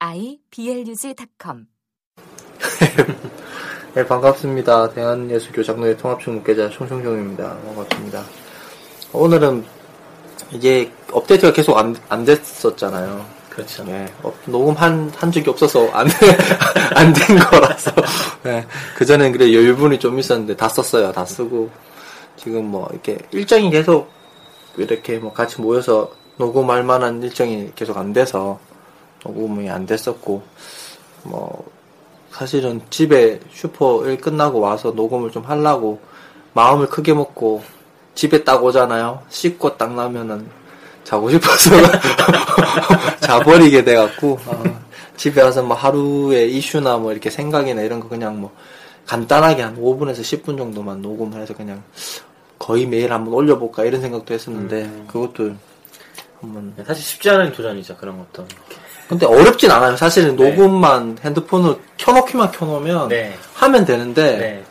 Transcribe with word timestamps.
iblog.com 0.00 1.66
네, 3.94 4.06
반갑습니다. 4.06 4.90
대한예술교장로의 4.90 5.96
통합식 5.98 6.30
목회자 6.32 6.70
총총종입니다. 6.70 7.56
반갑습니다. 7.64 8.24
오늘은 9.12 9.64
이제 10.52 10.92
업데이트가 11.10 11.52
계속 11.52 11.76
안, 11.78 11.96
안 12.08 12.24
됐었잖아요. 12.24 13.26
그렇죠. 13.50 13.84
네, 13.84 14.06
어, 14.22 14.32
녹음한, 14.46 15.10
한 15.16 15.32
적이 15.32 15.50
없어서 15.50 15.88
안, 15.90 16.06
안 16.94 17.12
된 17.12 17.38
거라서. 17.38 17.90
네, 18.44 18.64
그전엔 18.96 19.32
그래 19.32 19.52
여유분이 19.52 19.98
좀 19.98 20.18
있었는데 20.18 20.56
다 20.56 20.68
썼어요. 20.68 21.12
다 21.12 21.24
쓰고. 21.24 21.70
지금 22.36 22.66
뭐, 22.66 22.88
이렇게 22.92 23.18
일정이 23.32 23.68
계속 23.70 24.08
이렇게 24.76 25.18
뭐 25.18 25.32
같이 25.32 25.60
모여서 25.60 26.12
녹음할 26.36 26.84
만한 26.84 27.20
일정이 27.20 27.72
계속 27.74 27.96
안 27.98 28.12
돼서 28.12 28.60
녹음이 29.24 29.68
안 29.70 29.86
됐었고, 29.86 30.42
뭐, 31.24 31.64
사실은 32.30 32.80
집에 32.90 33.40
슈퍼 33.52 34.06
일 34.06 34.18
끝나고 34.18 34.60
와서 34.60 34.92
녹음을 34.92 35.32
좀 35.32 35.44
하려고 35.44 36.00
마음을 36.52 36.86
크게 36.88 37.12
먹고 37.12 37.62
집에 38.14 38.44
딱 38.44 38.62
오잖아요. 38.62 39.22
씻고 39.28 39.76
딱 39.76 39.94
나면은 39.94 40.48
자고 41.02 41.30
싶어서 41.30 41.70
자버리게 43.20 43.82
돼갖고 43.82 44.38
아, 44.46 44.80
집에 45.16 45.42
와서 45.42 45.62
뭐 45.62 45.76
하루에 45.76 46.46
이슈나 46.46 46.98
뭐 46.98 47.12
이렇게 47.12 47.30
생각이나 47.30 47.82
이런 47.82 47.98
거 47.98 48.08
그냥 48.08 48.40
뭐 48.40 48.54
간단하게 49.06 49.62
한 49.62 49.76
5분에서 49.76 50.20
10분 50.20 50.58
정도만 50.58 51.00
녹음을 51.00 51.40
해서 51.40 51.54
그냥 51.54 51.82
거의 52.58 52.86
매일 52.86 53.12
한번 53.12 53.34
올려볼까 53.34 53.84
이런 53.84 54.00
생각도 54.00 54.34
했었는데 54.34 54.82
음. 54.82 55.04
그것도 55.08 55.54
한번 56.40 56.74
사실 56.86 57.02
쉽지 57.02 57.30
않은 57.30 57.52
도전이죠, 57.52 57.96
그런 57.96 58.18
것도. 58.18 58.46
근데 59.08 59.24
어렵진 59.26 59.70
않아요. 59.70 59.96
사실은 59.96 60.36
네. 60.36 60.50
녹음만 60.50 61.18
핸드폰으로 61.24 61.80
켜놓기만 61.96 62.50
켜놓으면 62.52 63.08
네. 63.08 63.34
하면 63.54 63.84
되는데 63.84 64.36
네. 64.36 64.64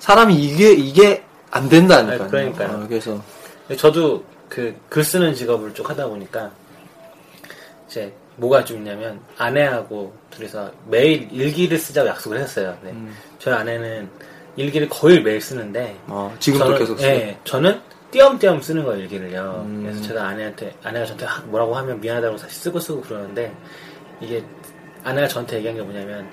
사람이 0.00 0.34
이게 0.34 0.72
이게 0.72 1.22
안 1.50 1.68
된다니까요. 1.68 2.22
아, 2.24 2.26
그러니까요. 2.26 2.68
어, 2.82 2.86
그래서 2.88 3.22
저도 3.76 4.24
그 4.48 4.74
글 4.88 5.02
쓰는 5.04 5.34
직업을 5.34 5.72
쭉 5.74 5.88
하다 5.88 6.06
보니까 6.08 6.50
이제 7.88 8.12
뭐가 8.36 8.64
좀 8.64 8.78
있냐면 8.78 9.20
아내하고 9.38 10.12
둘이서 10.30 10.70
매일 10.88 11.28
일기를 11.30 11.78
쓰자고 11.78 12.08
약속을 12.08 12.38
했어요. 12.40 12.76
네. 12.82 12.90
음. 12.90 13.14
저희 13.38 13.54
아내는 13.54 14.08
일기를 14.56 14.88
거의 14.88 15.22
매일 15.22 15.40
쓰는데 15.40 15.96
어, 16.06 16.34
지금도 16.40 16.64
저는, 16.66 16.78
계속 16.78 16.98
쓰. 16.98 17.04
예, 17.04 17.36
저는 17.44 17.80
띄엄띄엄 18.10 18.60
쓰는 18.60 18.84
거예요 18.84 19.02
일기를요. 19.02 19.64
음. 19.66 19.82
그래서 19.84 20.02
제가 20.08 20.28
아내한테 20.28 20.72
아내가 20.82 21.04
저한테 21.06 21.26
하- 21.26 21.42
뭐라고 21.42 21.74
하면 21.76 22.00
미안하다고 22.00 22.36
사실 22.38 22.56
쓰고 22.60 22.78
쓰고 22.78 23.00
그러는데 23.02 23.52
이게 24.20 24.42
아내가 25.02 25.28
저한테 25.28 25.56
얘기한 25.58 25.76
게 25.76 25.82
뭐냐면 25.82 26.26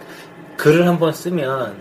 글을 0.58 0.88
한번 0.88 1.12
쓰면 1.14 1.76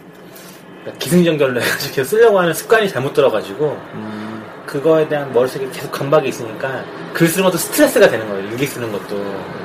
그러니까 0.81 0.99
기승전결로 0.99 1.61
해가지고 1.63 1.95
계속 1.95 2.11
쓰려고 2.17 2.39
하는 2.41 2.55
습관이 2.55 2.89
잘못 2.89 3.13
들어가지고 3.13 3.79
음, 3.95 4.43
그거에 4.67 5.07
대한 5.09 5.33
머릿속에 5.33 5.69
계속 5.71 5.93
강박이 5.93 6.29
있으니까 6.29 6.85
글 7.13 7.27
쓰는 7.29 7.45
것도 7.45 7.59
스트레스가 7.59 8.09
되는 8.09 8.29
거예요. 8.29 8.49
일기 8.51 8.67
쓰는 8.67 8.91
것도. 8.91 9.61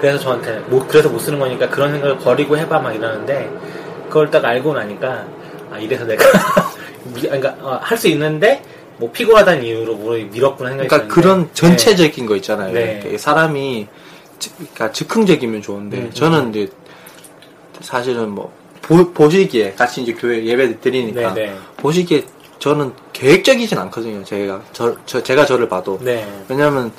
그래서 0.00 0.18
저한테 0.18 0.58
뭐 0.66 0.84
그래서 0.86 1.08
못 1.08 1.18
쓰는 1.18 1.38
거니까 1.38 1.68
그런 1.68 1.90
생각을 1.92 2.18
버리고 2.18 2.56
해봐 2.56 2.78
막 2.80 2.92
이러는데 2.94 3.50
그걸 4.08 4.30
딱 4.30 4.44
알고 4.44 4.72
나니까 4.72 5.26
아 5.72 5.78
이래서 5.78 6.04
내가 6.04 6.24
미- 7.14 7.22
그러니까 7.22 7.80
할수 7.82 8.06
있는데 8.08 8.62
뭐 8.96 9.10
피곤하다는 9.10 9.64
이유로 9.64 9.94
뭐 9.96 10.12
밀었구나 10.14 10.70
생각이 10.70 10.88
그러니까. 10.88 11.14
그런 11.14 11.48
전체적인 11.52 12.26
거 12.26 12.36
있잖아요. 12.36 12.72
네. 12.72 13.16
사람이 13.18 13.86
즉- 13.90 14.07
그러니까 14.56 14.92
즉흥적이면 14.92 15.62
좋은데 15.62 15.98
음, 15.98 16.10
저는 16.12 16.50
이제 16.50 16.70
사실은 17.80 18.30
뭐 18.30 18.52
보, 18.82 19.12
보시기에 19.12 19.72
같이 19.74 20.02
이제 20.02 20.12
교회 20.12 20.44
예배 20.44 20.80
드리니까 20.80 21.34
네, 21.34 21.46
네. 21.46 21.56
보시기에 21.76 22.24
저는 22.58 22.92
계획적이진 23.12 23.78
않거든요. 23.78 24.24
제가 24.24 24.60
저, 24.72 24.96
저 25.06 25.22
제가 25.22 25.46
저를 25.46 25.68
봐도 25.68 25.98
네. 26.02 26.26
왜냐면 26.48 26.92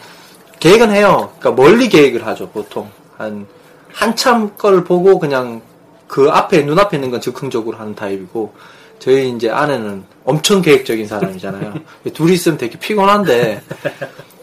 계획은 0.59 0.91
해요. 0.91 1.31
그러니까 1.39 1.61
멀리 1.61 1.87
계획을 1.89 2.25
하죠, 2.27 2.49
보통. 2.49 2.89
한, 3.17 3.47
한참 3.93 4.55
걸 4.57 4.83
보고 4.83 5.19
그냥 5.19 5.61
그 6.07 6.29
앞에, 6.29 6.63
눈앞에 6.63 6.97
있는 6.97 7.11
건 7.11 7.21
즉흥적으로 7.21 7.77
하는 7.77 7.95
타입이고, 7.95 8.53
저희 8.99 9.29
이제 9.29 9.49
아내는 9.49 10.03
엄청 10.25 10.61
계획적인 10.61 11.07
사람이잖아요. 11.07 11.73
둘이 12.13 12.33
있으면 12.33 12.57
되게 12.57 12.77
피곤한데, 12.77 13.61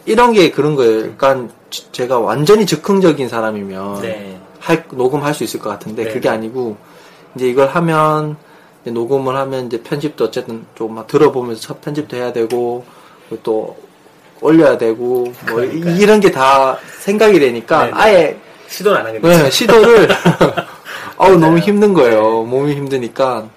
이런 0.05 0.33
게 0.33 0.49
그런 0.49 0.75
거예요. 0.75 1.13
그러니까 1.15 1.35
지- 1.35 1.56
제가 1.69 2.19
완전히 2.19 2.65
즉흥적인 2.65 3.27
사람이면, 3.29 4.01
네. 4.01 4.39
할, 4.59 4.85
녹음할 4.91 5.33
수 5.33 5.43
있을 5.43 5.59
것 5.59 5.69
같은데, 5.69 6.05
네. 6.05 6.13
그게 6.13 6.29
아니고, 6.29 6.77
이제 7.35 7.47
이걸 7.47 7.67
하면, 7.67 8.37
이제 8.83 8.91
녹음을 8.91 9.35
하면 9.35 9.67
이제 9.67 9.81
편집도 9.81 10.25
어쨌든 10.25 10.65
좀막 10.75 11.07
들어보면서 11.07 11.61
첫 11.61 11.81
편집도 11.81 12.15
해야 12.17 12.31
되고, 12.33 12.85
또 13.43 13.75
올려야 14.41 14.77
되고, 14.77 15.31
뭐. 15.49 15.63
이- 15.63 15.97
이런 15.99 16.19
게 16.19 16.31
다 16.31 16.77
생각이 16.99 17.39
되니까 17.39 17.85
네, 17.85 17.91
네. 17.91 17.93
아예 17.95 18.37
시도는 18.67 18.99
안 18.99 19.05
하게 19.07 19.19
네, 19.19 19.29
됐어요. 19.29 19.49
시도를 19.49 20.09
아우 21.17 21.35
너무 21.37 21.57
힘든 21.57 21.93
거예요. 21.93 22.43
몸이 22.43 22.75
힘드니까 22.75 23.47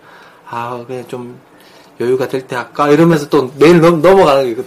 아 0.49 0.83
그냥 0.87 1.05
좀 1.09 1.39
여유가 2.01 2.27
될 2.29 2.47
때 2.47 2.57
할까 2.57 2.89
이러면서 2.89 3.29
또 3.29 3.51
매일 3.59 3.81
넘, 3.81 4.01
넘어가는 4.01 4.45
게 4.47 4.55
그- 4.55 4.67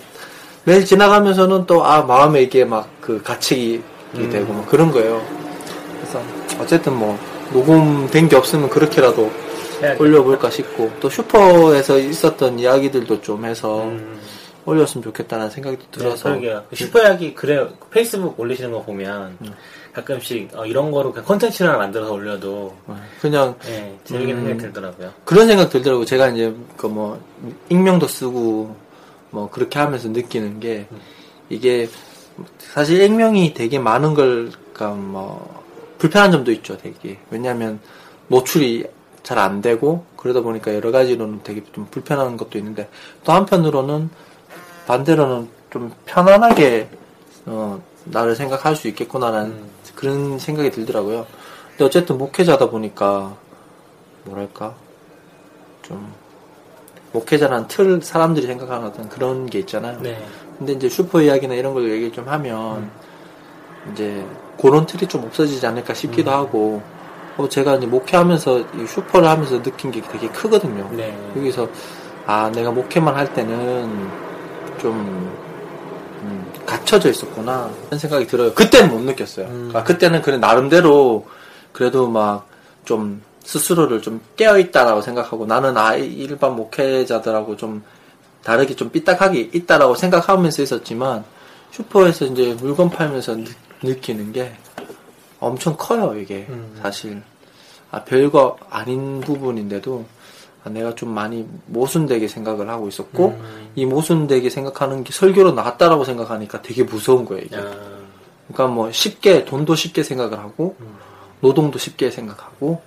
매일 0.66 0.86
지나가면서는 0.86 1.66
또 1.66 1.84
아 1.84 2.02
마음에 2.04 2.42
이게 2.42 2.64
막 2.66 2.88
그 3.02 3.22
가책이 3.22 3.84
음. 4.16 4.30
되고 4.30 4.54
막 4.54 4.66
그런 4.68 4.90
거예요. 4.92 5.22
그래서 6.00 6.22
어쨌든 6.60 6.94
뭐 6.96 7.18
녹음된 7.52 8.30
게 8.30 8.36
없으면 8.36 8.70
그렇게라도. 8.70 9.30
올려볼까 10.00 10.50
싶고 10.50 10.90
또 11.02 11.10
슈퍼에서 11.10 12.00
있었던 12.00 12.58
이야기들도 12.58 13.20
좀 13.22 13.44
해서 13.44 13.84
음. 13.84 14.18
올렸으면 14.66 15.04
좋겠다는 15.04 15.50
생각이 15.50 15.78
들어서 15.92 16.30
네, 16.30 16.40
그러게요. 16.40 16.64
슈퍼야기 16.74 17.34
그래 17.36 17.68
페이스북 17.92 18.40
올리시는 18.40 18.72
거 18.72 18.82
보면 18.84 19.38
음. 19.42 19.54
가끔씩 19.92 20.52
어, 20.56 20.66
이런 20.66 20.90
거로 20.90 21.12
그냥 21.12 21.26
컨텐츠를 21.26 21.68
하나 21.70 21.80
만들어서 21.80 22.14
올려도 22.14 22.74
그냥 23.20 23.56
예, 23.68 23.94
재밌게 24.06 24.32
음. 24.32 24.38
생각이 24.40 24.58
들더라고요. 24.60 25.12
그런 25.26 25.48
생각 25.48 25.70
들더라고요. 25.70 26.06
제가 26.06 26.30
이제 26.30 26.56
그 26.78 26.88
뭐 26.88 27.20
익명도 27.68 28.08
쓰고 28.08 28.74
뭐 29.34 29.50
그렇게 29.50 29.80
하면서 29.80 30.08
느끼는 30.10 30.60
게 30.60 30.88
이게 31.50 31.90
사실 32.60 33.02
익명이 33.02 33.56
되게 33.56 33.80
많은 33.80 34.14
걸 34.14 34.52
그러니까 34.74 34.92
뭐 34.92 35.64
불편한 35.98 36.32
점도 36.32 36.52
있죠. 36.52 36.78
되게 36.78 37.18
왜냐하면 37.32 37.80
노출이 38.28 38.86
잘 39.24 39.40
안 39.40 39.62
되고 39.62 40.06
그러다 40.18 40.42
보니까 40.42 40.76
여러 40.76 40.92
가지로는 40.92 41.42
되게 41.44 41.64
좀 41.74 41.88
불편한 41.90 42.38
것도 42.38 42.58
있는데 42.60 42.90
또 43.24 43.32
한편으로는 43.32 44.10
반대로는 44.86 45.50
좀 45.72 45.92
편안하게 46.06 46.90
어 47.48 47.82
나를 48.06 48.36
생각할 48.36 48.76
수 48.76 48.88
있겠구나라는 48.90 49.50
음. 49.50 49.70
그런 49.96 50.38
생각이 50.38 50.70
들더라고요. 50.72 51.26
근데 51.70 51.86
어쨌든 51.86 52.18
목회자다 52.18 52.70
보니까 52.70 53.36
뭐랄까 54.26 54.76
좀 55.82 56.14
목회자라는 57.14 57.68
틀 57.68 58.02
사람들이 58.02 58.46
생각하는 58.48 58.88
어떤 58.88 59.08
그런 59.10 59.46
게 59.46 59.60
있잖아요. 59.60 60.00
네. 60.02 60.24
근데 60.58 60.74
이제 60.74 60.90
슈퍼 60.90 61.22
이야기나 61.22 61.54
이런 61.56 61.74
걸 61.74 61.90
얘기 61.90 62.12
좀 62.12 62.28
하면 62.28 62.90
이제 63.92 64.26
그런 64.60 64.86
틀이 64.86 65.08
좀 65.08 65.24
없어지지 65.24 65.66
않을까 65.66 65.94
싶기도 65.94 66.32
음. 66.32 66.36
하고 66.36 66.82
어, 67.38 67.48
제가 67.50 67.76
이제 67.76 67.88
목회하면서 67.88 68.60
이 68.60 68.88
슈퍼를 68.88 69.28
하면서 69.28 69.62
느낀 69.62 69.92
게 69.92 70.02
되게 70.02 70.28
크거든요. 70.30 70.90
네. 70.92 71.16
여기서 71.36 71.68
아 72.26 72.52
내가 72.54 72.72
목회만 72.72 73.16
할 73.16 73.34
때는 73.34 74.10
좀 74.80 74.94
음, 76.22 76.52
갇혀져 76.66 77.10
있었구나 77.10 77.70
그런 77.86 78.00
생각이 78.00 78.28
들어요. 78.28 78.54
그때는 78.54 78.92
못 78.92 79.02
느꼈어요. 79.02 79.48
음. 79.48 79.72
아, 79.74 79.84
그때는 79.84 80.22
그래 80.22 80.38
나름대로 80.38 81.26
그래도 81.72 82.08
막 82.10 82.54
좀 82.86 83.22
스스로를 83.44 84.02
좀 84.02 84.22
깨어 84.36 84.58
있다라고 84.60 85.02
생각하고 85.02 85.46
나는 85.46 85.78
아 85.78 85.96
이- 85.96 86.06
일반 86.06 86.56
목회자들하고 86.56 87.58
좀 87.58 87.84
다르게 88.44 88.76
좀 88.76 88.90
삐딱하게 88.90 89.50
있다라고 89.54 89.96
생각하면서 89.96 90.64
있었지만 90.64 91.24
슈퍼에서 91.72 92.26
이제 92.26 92.56
물건 92.60 92.90
팔면서 92.90 93.38
느, 93.82 94.00
끼는 94.00 94.32
게 94.32 94.54
엄청 95.40 95.76
커요 95.78 96.18
이게 96.18 96.46
음. 96.50 96.78
사실 96.82 97.22
아, 97.92 98.04
별거 98.04 98.58
아닌 98.70 99.22
부분인데도 99.22 100.06
아, 100.64 100.70
내가 100.70 100.96
좀 100.96 101.10
많이 101.10 101.46
모순되게 101.68 102.28
생각을 102.28 102.70
하고 102.70 102.88
있었고 102.88 103.28
음. 103.40 103.72
이 103.76 103.86
모순되게 103.86 104.50
생각하는 104.50 105.04
게 105.04 105.12
설교로 105.12 105.52
나왔다라고 105.52 106.06
생각하니까 106.06 106.62
되게 106.62 106.84
무서운 106.84 107.26
거예요. 107.26 107.44
이게. 107.46 107.58
아, 107.58 107.72
그러니까 108.48 108.68
뭐 108.68 108.92
쉽게 108.92 109.46
돈도 109.46 109.76
쉽게 109.76 110.04
생각을 110.04 110.40
하고 110.40 110.76
음. 110.80 110.96
노동도 111.42 111.78
쉽게 111.78 112.10
생각하고 112.10 112.82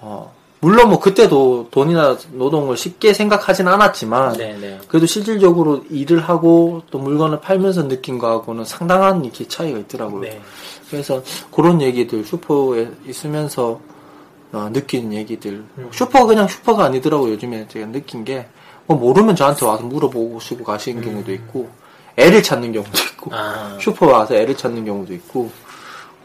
어 0.00 0.32
물론 0.60 0.88
뭐 0.88 0.98
그때도 0.98 1.68
돈이나 1.70 2.16
노동을 2.32 2.76
쉽게 2.76 3.12
생각하진 3.12 3.68
않았지만 3.68 4.32
네, 4.34 4.56
네. 4.58 4.78
그래도 4.88 5.06
실질적으로 5.06 5.84
일을 5.90 6.20
하고 6.20 6.82
또 6.90 6.98
물건을 6.98 7.40
팔면서 7.40 7.88
느낀 7.88 8.18
거하고는 8.18 8.64
상당한 8.64 9.24
이렇게 9.24 9.46
차이가 9.46 9.78
있더라고요. 9.78 10.22
네. 10.22 10.40
그래서 10.90 11.22
그런 11.54 11.80
얘기들 11.80 12.24
슈퍼에 12.24 12.88
있으면서 13.06 13.80
어, 14.52 14.70
느낀 14.72 15.12
얘기들 15.12 15.64
음. 15.78 15.88
슈퍼가 15.92 16.26
그냥 16.26 16.48
슈퍼가 16.48 16.84
아니더라고요. 16.84 17.32
요즘에 17.32 17.68
제가 17.68 17.86
느낀 17.86 18.24
게 18.24 18.46
뭐 18.86 18.96
모르면 18.96 19.34
저한테 19.36 19.66
와서 19.66 19.82
물어보시고 19.82 20.64
가시는 20.64 21.02
경우도 21.02 21.32
있고 21.32 21.68
애를 22.16 22.42
찾는 22.42 22.72
경우도 22.72 22.98
있고 23.12 23.30
음. 23.30 23.36
아, 23.36 23.76
슈퍼 23.80 24.06
와서 24.06 24.34
애를 24.34 24.56
찾는 24.56 24.84
경우도 24.84 25.12
있고 25.14 25.50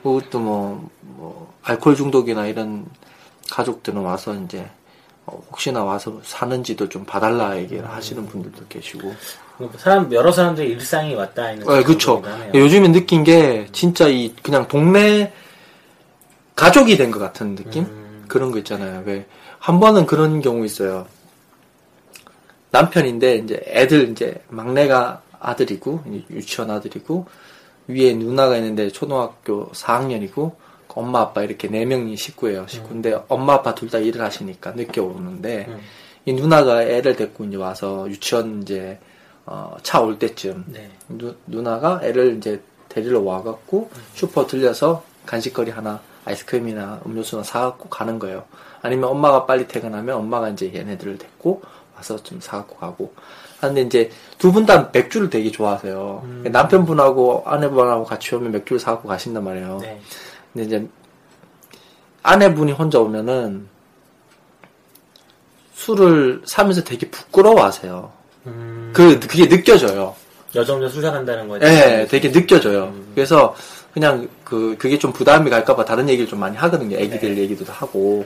그것도 0.03 0.39
뭐, 0.39 0.89
뭐 1.01 1.53
알코올 1.63 1.95
중독이나 1.95 2.47
이런 2.47 2.85
가족들은 3.51 4.01
와서 4.01 4.33
이제 4.35 4.65
어, 5.25 5.39
혹시나 5.51 5.83
와서 5.83 6.19
사는지도 6.23 6.89
좀 6.89 7.05
봐달라 7.05 7.57
얘기를 7.57 7.87
하시는 7.87 8.25
분들도 8.25 8.65
계시고 8.69 9.13
사람 9.77 10.11
여러 10.11 10.31
사람들의 10.31 10.69
일상이 10.71 11.13
왔다 11.13 11.51
있는 11.51 11.67
네, 12.21 12.29
하네요. 12.29 12.51
요즘에 12.63 12.91
느낀 12.91 13.23
게 13.23 13.67
진짜 13.71 14.07
이 14.07 14.33
그냥 14.41 14.67
동네 14.67 15.31
가족이 16.55 16.97
된 16.97 17.11
것 17.11 17.19
같은 17.19 17.55
느낌? 17.55 17.83
음. 17.83 18.25
그런 18.27 18.51
거 18.51 18.57
있잖아요. 18.59 19.03
왜 19.05 19.25
한 19.59 19.79
번은 19.79 20.07
그런 20.07 20.41
경우 20.41 20.65
있어요. 20.65 21.05
남편인데 22.71 23.35
이제 23.37 23.61
애들 23.67 24.09
이제 24.09 24.41
막내가 24.49 25.21
아들이고 25.39 26.03
유치원 26.31 26.71
아들이고 26.71 27.27
위에 27.87 28.13
누나가 28.13 28.57
있는데 28.57 28.89
초등학교 28.89 29.69
4학년이고 29.71 30.53
엄마 30.95 31.21
아빠 31.21 31.43
이렇게 31.43 31.67
네 31.67 31.85
명이 31.85 32.15
식구예요. 32.17 32.67
식구인데 32.67 33.23
엄마 33.27 33.53
아빠 33.55 33.73
둘 33.75 33.89
다 33.89 33.97
일을 33.99 34.21
하시니까 34.21 34.71
늦게 34.71 34.99
오는데 35.01 35.65
음. 35.69 35.79
이 36.25 36.33
누나가 36.33 36.83
애를 36.83 37.15
데리고 37.15 37.43
이제 37.45 37.57
와서 37.57 38.07
유치원 38.09 38.61
이제 38.61 38.99
어, 39.45 39.75
차 39.83 40.01
올 40.01 40.19
때쯤 40.19 40.65
네. 40.67 40.89
누, 41.09 41.35
누나가 41.47 41.99
애를 42.03 42.37
이제 42.37 42.61
데리러 42.89 43.21
와갖고 43.21 43.89
슈퍼 44.13 44.45
들려서 44.45 45.03
간식거리 45.25 45.71
하나 45.71 45.99
아이스크림이나 46.25 47.01
음료수나 47.05 47.43
사갖고 47.43 47.89
가는 47.89 48.19
거예요. 48.19 48.43
아니면 48.81 49.09
엄마가 49.09 49.45
빨리 49.45 49.67
퇴근하면 49.67 50.15
엄마가 50.17 50.49
이제 50.49 50.71
얘네들을 50.73 51.17
데리고 51.17 51.61
와서 51.95 52.17
좀 52.21 52.39
사갖고 52.41 52.75
가고. 52.77 53.13
하는데 53.59 53.81
이제 53.81 54.09
두 54.39 54.51
분 54.51 54.65
다 54.65 54.89
맥주를 54.91 55.29
되게 55.29 55.51
좋아하세요. 55.51 56.21
음. 56.23 56.43
남편분하고 56.51 57.43
아내분하고 57.45 58.03
같이 58.05 58.33
오면 58.35 58.51
맥주를 58.51 58.79
사갖고 58.79 59.07
가신단 59.07 59.43
말이에요. 59.43 59.77
네. 59.81 60.01
근데 60.53 60.67
이제 60.67 60.87
아내분이 62.23 62.71
혼자 62.73 62.99
오면은 62.99 63.67
술을 65.73 66.41
사면서 66.45 66.83
되게 66.83 67.09
부끄러워하세요. 67.09 68.11
음, 68.47 68.91
그 68.93 69.19
그게 69.19 69.47
느껴져요. 69.47 70.15
여자 70.53 70.73
혼자 70.73 70.89
술 70.89 71.01
사간다는 71.01 71.47
거에 71.47 71.57
예, 71.57 71.67
대해서 71.67 72.07
되게 72.09 72.31
느껴져요. 72.31 72.85
음. 72.85 73.11
그래서 73.15 73.55
그냥 73.93 74.27
그 74.43 74.75
그게 74.77 74.99
좀 74.99 75.11
부담이 75.13 75.49
갈까봐 75.49 75.85
다른 75.85 76.07
얘기를 76.09 76.29
좀 76.29 76.39
많이 76.39 76.55
하거든요. 76.57 76.97
애기들 76.97 77.35
네. 77.35 77.41
얘기도 77.41 77.65
하고 77.71 78.25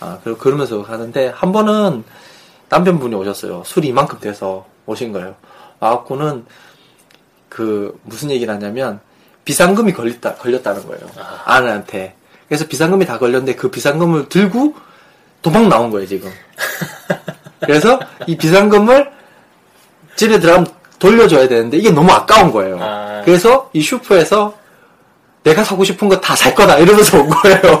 아 0.00 0.18
그러 0.22 0.36
그러면서 0.36 0.82
하는데 0.82 1.28
한 1.28 1.52
번은 1.52 2.04
남편분이 2.68 3.14
오셨어요. 3.14 3.62
술이 3.64 3.88
이만큼 3.88 4.18
돼서 4.20 4.66
오신 4.86 5.12
거예요. 5.12 5.34
와갖고는 5.80 6.44
그 7.48 7.98
무슨 8.04 8.30
얘기를 8.30 8.52
하냐면 8.52 9.00
비상금이 9.44 9.92
걸렸다 9.92 10.34
걸렸다는 10.36 10.86
거예요. 10.86 11.02
아. 11.18 11.42
아내한테. 11.56 12.14
그래서 12.48 12.66
비상금이 12.66 13.06
다 13.06 13.18
걸렸는데 13.18 13.54
그 13.56 13.70
비상금을 13.70 14.28
들고 14.28 14.74
도망 15.40 15.68
나온 15.68 15.90
거예요 15.90 16.06
지금. 16.06 16.30
그래서 17.60 17.98
이 18.26 18.36
비상금을 18.36 19.10
집에 20.16 20.38
들어가면 20.38 20.66
돌려줘야 20.98 21.48
되는데 21.48 21.78
이게 21.78 21.90
너무 21.90 22.12
아까운 22.12 22.52
거예요. 22.52 22.78
아. 22.80 23.22
그래서 23.24 23.70
이 23.72 23.80
슈퍼에서 23.82 24.54
내가 25.42 25.64
사고 25.64 25.82
싶은 25.82 26.08
거 26.08 26.20
다 26.20 26.36
살 26.36 26.54
거다 26.54 26.78
이러면서 26.78 27.18
온 27.18 27.28
거예요. 27.28 27.80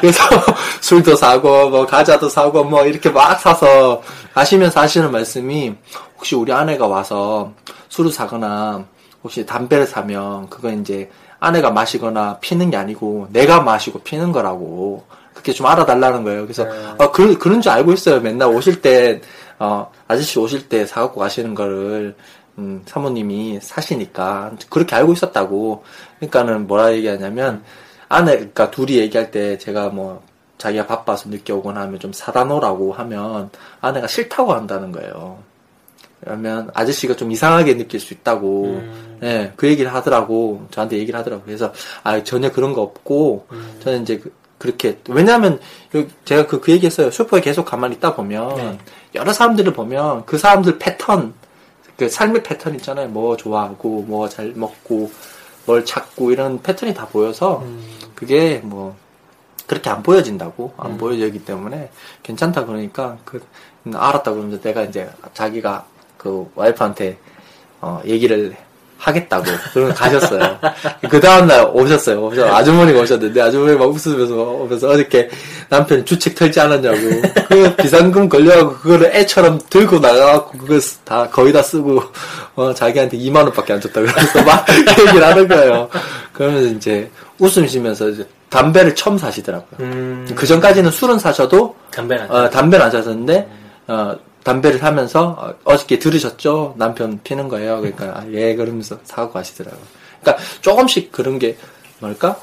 그래서 0.00 0.22
술도 0.80 1.16
사고 1.16 1.70
뭐 1.70 1.86
과자도 1.86 2.28
사고 2.28 2.62
뭐 2.64 2.84
이렇게 2.86 3.08
막 3.10 3.38
사서 3.40 4.02
가시면서 4.34 4.80
하시는 4.80 5.10
말씀이 5.10 5.74
혹시 6.16 6.34
우리 6.34 6.52
아내가 6.52 6.86
와서 6.86 7.52
술을 7.88 8.12
사거나 8.12 8.84
혹시 9.22 9.44
담배를 9.44 9.86
사면 9.86 10.48
그건 10.48 10.80
이제 10.80 11.10
아내가 11.40 11.70
마시거나 11.70 12.38
피는 12.40 12.70
게 12.70 12.76
아니고 12.76 13.28
내가 13.32 13.60
마시고 13.60 14.00
피는 14.00 14.32
거라고 14.32 15.04
그렇게 15.38 15.52
좀 15.52 15.66
알아달라는 15.66 16.24
거예요. 16.24 16.42
그래서 16.42 16.64
네. 16.64 16.94
어, 16.98 17.12
그, 17.12 17.38
그런 17.38 17.60
줄 17.60 17.70
알고 17.70 17.92
있어요. 17.92 18.20
맨날 18.20 18.48
오실 18.48 18.82
때, 18.82 19.20
어, 19.58 19.90
아저씨 20.08 20.38
오실 20.38 20.68
때 20.68 20.84
사갖고 20.84 21.20
가시는 21.20 21.54
거를, 21.54 22.16
음, 22.58 22.82
사모님이 22.86 23.60
사시니까, 23.62 24.52
그렇게 24.68 24.96
알고 24.96 25.12
있었다고. 25.12 25.84
그러니까는 26.18 26.66
뭐라 26.66 26.92
얘기하냐면, 26.92 27.62
아내, 28.08 28.36
그니까 28.38 28.70
둘이 28.70 28.98
얘기할 28.98 29.30
때 29.30 29.58
제가 29.58 29.90
뭐, 29.90 30.22
자기가 30.58 30.86
바빠서 30.86 31.28
늦게 31.28 31.52
오거나 31.52 31.82
하면 31.82 32.00
좀 32.00 32.12
사다 32.12 32.44
놓으라고 32.44 32.92
하면, 32.92 33.50
아내가 33.80 34.08
싫다고 34.08 34.52
한다는 34.52 34.90
거예요. 34.90 35.38
그러면 36.20 36.70
아저씨가 36.74 37.16
좀 37.16 37.30
이상하게 37.30 37.76
느낄 37.76 38.00
수 38.00 38.14
있다고, 38.14 38.64
음. 38.64 39.18
예, 39.22 39.52
그 39.56 39.68
얘기를 39.68 39.92
하더라고. 39.94 40.66
저한테 40.70 40.98
얘기를 40.98 41.18
하더라고. 41.18 41.42
그래서, 41.44 41.72
아, 42.02 42.22
전혀 42.24 42.50
그런 42.50 42.72
거 42.72 42.82
없고, 42.82 43.46
음. 43.52 43.78
저는 43.80 44.02
이제 44.02 44.18
그, 44.18 44.32
렇게 44.60 44.98
왜냐하면 45.08 45.60
제가 46.24 46.46
그, 46.48 46.60
그 46.60 46.72
얘기했어요. 46.72 47.12
슈퍼에 47.12 47.40
계속 47.40 47.64
가만히 47.64 47.94
있다 47.94 48.16
보면 48.16 48.56
네. 48.56 48.78
여러 49.14 49.32
사람들을 49.32 49.72
보면 49.72 50.26
그 50.26 50.36
사람들 50.36 50.80
패턴, 50.80 51.32
그 51.96 52.08
삶의 52.08 52.42
패턴 52.42 52.74
있잖아요. 52.74 53.06
뭐 53.06 53.36
좋아하고, 53.36 54.02
뭐 54.02 54.28
잘 54.28 54.52
먹고, 54.56 55.12
뭘 55.68 55.84
찾고 55.84 56.32
이런 56.32 56.62
패턴이 56.62 56.94
다 56.94 57.06
보여서 57.06 57.58
음. 57.58 57.84
그게 58.14 58.60
뭐 58.64 58.96
그렇게 59.66 59.90
안 59.90 60.02
보여진다고 60.02 60.72
안 60.78 60.92
음. 60.92 60.98
보여지기 60.98 61.44
때문에 61.44 61.90
괜찮다 62.22 62.64
그러니까 62.64 63.18
그 63.26 63.44
음, 63.86 63.94
알았다 63.94 64.32
그러면서 64.32 64.58
내가 64.62 64.82
이제 64.82 65.10
자기가 65.34 65.86
그 66.18 66.50
와이프한테 66.54 67.16
어 67.80 68.02
얘기를 68.04 68.54
하겠다고 68.98 69.44
그러면 69.72 69.94
가셨어요. 69.94 70.58
그 71.08 71.20
다음날 71.20 71.70
오셨어요. 71.72 72.20
오셔 72.20 72.52
아주머니가 72.52 73.00
오셨는데 73.00 73.40
아주머니가 73.40 73.78
막 73.78 73.94
웃으면서 73.94 74.34
오면서 74.34 74.88
어저께 74.88 75.30
남편이 75.68 76.04
주책 76.04 76.34
털지 76.34 76.58
않았냐고 76.60 76.98
그 77.48 77.76
비상금 77.76 78.28
걸려가고 78.28 78.72
그거를 78.74 79.14
애처럼 79.14 79.60
들고 79.70 80.00
나가고 80.00 80.58
그거 80.58 80.80
다 81.04 81.28
거의 81.30 81.52
다 81.52 81.62
쓰고 81.62 82.02
어 82.56 82.74
자기한테 82.74 83.16
2만 83.18 83.36
원밖에 83.36 83.72
안 83.72 83.80
줬다 83.80 84.00
그래서 84.00 84.42
막 84.42 84.66
얘기를 84.98 85.24
하는 85.24 85.46
거예요. 85.46 85.88
그러면서 86.32 86.68
이제 86.74 87.08
웃음 87.38 87.66
쉬면서 87.66 88.08
이제 88.08 88.26
담배를 88.50 88.94
처음 88.96 89.16
사시더라고요. 89.16 89.78
음. 89.80 90.28
그 90.34 90.46
전까지는 90.46 90.90
술은 90.90 91.18
사셔도 91.20 91.76
담배는 91.92 92.30
어, 92.30 92.50
담배는 92.50 92.84
안 92.84 92.90
사셨는데 92.90 93.48
어, 93.86 94.16
담배를 94.48 94.78
사면서 94.78 95.54
어, 95.64 95.76
저께 95.76 95.98
들으셨죠? 95.98 96.74
남편 96.78 97.20
피는 97.22 97.48
거예요. 97.48 97.80
그러니까 97.80 98.18
아, 98.18 98.26
예 98.32 98.54
그러면서 98.54 98.98
사고 99.04 99.30
가시더라고요. 99.30 99.82
그러니까 100.22 100.42
조금씩 100.62 101.12
그런 101.12 101.38
게 101.38 101.58
뭘까? 102.00 102.40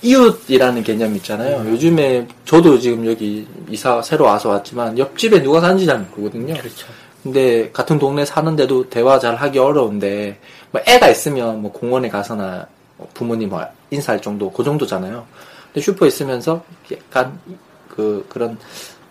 이웃이라는 0.00 0.82
개념 0.82 1.14
있잖아요. 1.16 1.70
요즘에 1.70 2.26
저도 2.46 2.78
지금 2.78 3.06
여기 3.06 3.46
이사 3.68 4.00
새로 4.00 4.24
와서 4.24 4.48
왔지만 4.48 4.98
옆집에 4.98 5.42
누가 5.42 5.60
사는지 5.60 5.84
잘 5.84 5.98
모르거든요. 5.98 6.54
그렇죠. 6.54 6.86
근데 7.22 7.70
같은 7.70 7.98
동네 7.98 8.24
사는데도 8.24 8.88
대화 8.88 9.18
잘 9.18 9.36
하기 9.36 9.58
어려운데 9.58 10.40
뭐 10.70 10.80
애가 10.86 11.08
있으면 11.10 11.60
뭐 11.60 11.70
공원에 11.70 12.08
가서나 12.08 12.66
뭐 12.96 13.08
부모님 13.12 13.50
뭐 13.50 13.62
인사할 13.90 14.22
정도 14.22 14.50
그 14.50 14.64
정도잖아요. 14.64 15.26
근데 15.66 15.84
슈퍼 15.84 16.06
있으면서 16.06 16.64
약간 16.90 17.38
그 17.88 18.26
그런 18.30 18.58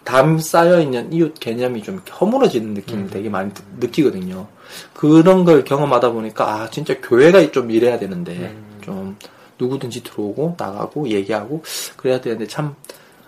담 0.03 0.39
쌓여 0.39 0.79
있는 0.81 1.11
이웃 1.13 1.33
개념이 1.39 1.83
좀 1.83 2.01
허물어지는 2.19 2.73
느낌을 2.73 3.09
되게 3.09 3.29
많이 3.29 3.53
느- 3.53 3.61
느끼거든요. 3.79 4.47
그런 4.93 5.43
걸 5.45 5.63
경험하다 5.63 6.11
보니까 6.11 6.47
아 6.63 6.69
진짜 6.69 6.95
교회가 7.01 7.51
좀 7.51 7.69
이래야 7.71 7.99
되는데 7.99 8.33
음. 8.33 8.79
좀 8.83 9.17
누구든지 9.59 10.03
들어오고 10.03 10.55
나가고 10.57 11.07
얘기하고 11.09 11.61
그래야 11.97 12.19
되는데 12.19 12.47
참 12.47 12.75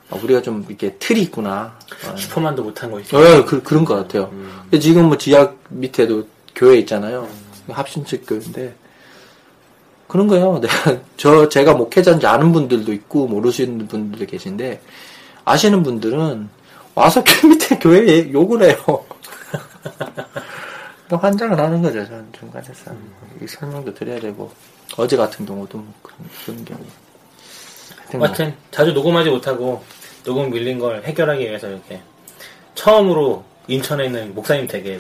아, 0.10 0.16
우리가 0.22 0.42
좀 0.42 0.66
이렇게 0.68 0.96
틀이 0.98 1.22
있구나. 1.24 1.78
어, 2.08 2.16
슈퍼만도 2.16 2.64
못한 2.64 2.92
거 2.92 3.00
있죠. 3.02 3.18
어, 3.18 3.46
그, 3.46 3.62
그런 3.62 3.86
것 3.86 3.96
같아요. 3.96 4.30
음. 4.32 4.50
근데 4.64 4.80
지금 4.80 5.06
뭐 5.06 5.18
지역 5.18 5.58
밑에도 5.70 6.28
교회 6.56 6.78
있잖아요. 6.80 7.28
합신측 7.70 8.26
교회인데. 8.28 8.76
그런 10.08 10.28
거예요. 10.28 10.60
내가 10.62 10.98
저 11.18 11.50
제가 11.50 11.74
목회자인지 11.74 12.26
아는 12.28 12.52
분들도 12.52 12.92
있고 12.94 13.28
모르시는 13.28 13.88
분들도 13.88 14.26
계신데 14.26 14.82
아시는 15.46 15.82
분들은 15.84 16.50
와서 16.96 17.24
그 17.26 17.48
밑에 17.48 17.78
교회에 17.80 18.32
욕을 18.32 18.64
해요. 18.64 19.06
환장을 21.12 21.60
하는 21.60 21.82
거죠. 21.82 22.06
저는 22.06 22.28
중간에서 22.38 22.92
이 23.42 23.48
설명도 23.48 23.94
드려야 23.94 24.20
되고 24.20 24.52
어제 24.98 25.16
같은 25.16 25.46
경우도 25.46 25.78
뭐 25.78 25.94
그런, 26.02 26.18
그런 26.46 26.66
경우. 26.66 26.80
하여튼 28.22 28.48
뭐 28.48 28.58
자주 28.72 28.92
녹음하지 28.94 29.30
못하고 29.30 29.84
녹음 30.24 30.50
밀린 30.50 30.80
걸 30.80 31.04
해결하기 31.04 31.44
위해서 31.44 31.68
이렇게 31.68 32.02
처음으로 32.76 33.44
인천에 33.68 34.06
있는 34.06 34.34
목사님 34.34 34.68
댁에 34.68 35.00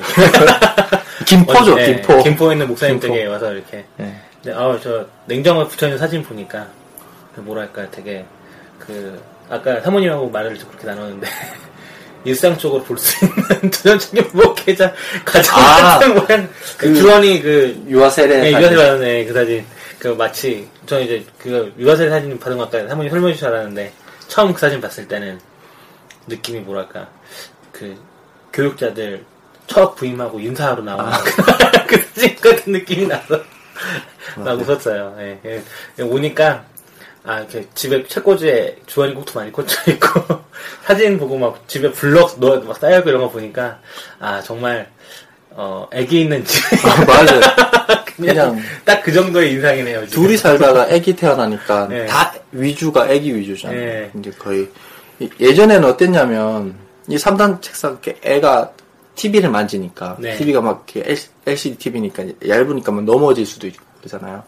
김포죠, 1.25 1.75
네, 1.75 1.95
김포. 1.95 2.23
김포에 2.23 2.53
있는 2.53 2.67
목사님 2.67 2.99
김포. 2.99 3.13
댁에 3.13 3.25
와서 3.25 3.51
이렇게 3.51 3.85
네. 3.97 4.19
근데 4.41 4.57
아우 4.57 4.79
저 4.79 5.05
냉장고에 5.25 5.67
붙어있는 5.67 5.97
사진 5.97 6.23
보니까 6.23 6.67
그 7.35 7.41
뭐랄까 7.41 7.89
되게 7.89 8.25
그 8.79 9.21
아까 9.49 9.79
사모님하고 9.81 10.29
말을 10.29 10.57
좀 10.57 10.69
그렇게 10.69 10.87
나눴는데 10.87 11.27
일상적으로 12.25 12.83
볼 12.83 12.97
수 12.97 13.25
있는 13.25 13.71
전형적인 13.71 14.29
목회자 14.33 14.93
가정 15.25 15.55
아, 15.59 15.99
모양 16.07 16.49
그그 16.77 16.95
주원이 16.95 17.41
그 17.41 17.83
유아세례 17.87 18.41
네, 18.41 18.51
사진. 18.51 18.61
유아세례 18.61 18.75
받았네 18.77 19.25
그 19.25 19.33
사진 19.33 19.65
그 19.99 20.07
마치 20.09 20.67
저 20.85 20.99
이제 20.99 21.25
그 21.37 21.73
유아세례 21.77 22.09
사진 22.09 22.37
받은 22.39 22.57
것 22.57 22.69
같다 22.71 22.87
사모님 22.87 23.09
설명해 23.09 23.37
알았는데 23.41 23.91
처음 24.27 24.53
그 24.53 24.59
사진 24.59 24.79
봤을 24.81 25.07
때는 25.07 25.39
느낌이 26.27 26.59
뭐랄까 26.59 27.07
그 27.71 27.95
교육자들 28.51 29.25
첫 29.67 29.95
부임하고 29.95 30.39
인사하러 30.39 30.81
나오는 30.83 31.11
그 31.87 31.97
사진 32.13 32.35
같은 32.35 32.73
느낌이 32.73 33.07
나서 33.07 33.41
막 34.37 34.59
웃었어요. 34.59 35.15
예, 35.19 35.39
예. 35.45 36.03
오니까 36.03 36.63
아 37.25 37.39
이렇게 37.39 37.65
집에 37.73 38.05
책꽂이에 38.05 38.77
주원이 38.85 39.13
국도 39.15 39.39
많이 39.39 39.51
꽂혀 39.51 39.91
있고 39.91 40.41
사진 40.85 41.17
보고 41.17 41.37
막 41.37 41.67
집에 41.67 41.89
블럭 41.91 42.39
넣어 42.39 42.59
막 42.61 42.77
쌓여있고 42.77 43.09
이런 43.09 43.21
거 43.21 43.29
보니까 43.29 43.79
아 44.19 44.41
정말 44.41 44.89
어 45.51 45.87
애기 45.93 46.21
있는 46.21 46.43
집 46.43 46.61
아, 46.85 47.05
맞아요. 47.05 47.39
그냥, 48.15 48.59
딱 48.85 49.01
그 49.03 49.11
정도의 49.11 49.53
인상이네요. 49.53 50.05
지금. 50.07 50.23
둘이 50.23 50.37
살다가 50.37 50.83
아기 50.83 51.15
태어나니까 51.15 51.87
네. 51.87 52.05
다 52.05 52.33
위주가 52.51 53.03
아기 53.03 53.35
위주잖아요. 53.35 53.79
네. 53.79 54.11
이제 54.19 54.29
거의 54.31 54.69
이- 55.19 55.29
예전에는 55.39 55.83
어땠냐면 55.89 56.75
이 57.07 57.15
3단 57.17 57.61
책상 57.61 57.99
애가 58.23 58.71
TV를 59.15 59.49
만지니까 59.49 60.17
네. 60.19 60.37
TV가 60.37 60.61
막 60.61 60.85
이렇게 60.93 61.15
LCD 61.45 61.77
TV니까 61.77 62.23
얇으니까 62.47 62.91
막 62.91 63.03
넘어질 63.03 63.45
수도 63.45 63.67
있고 63.67 63.83
그러잖아요. 63.99 64.43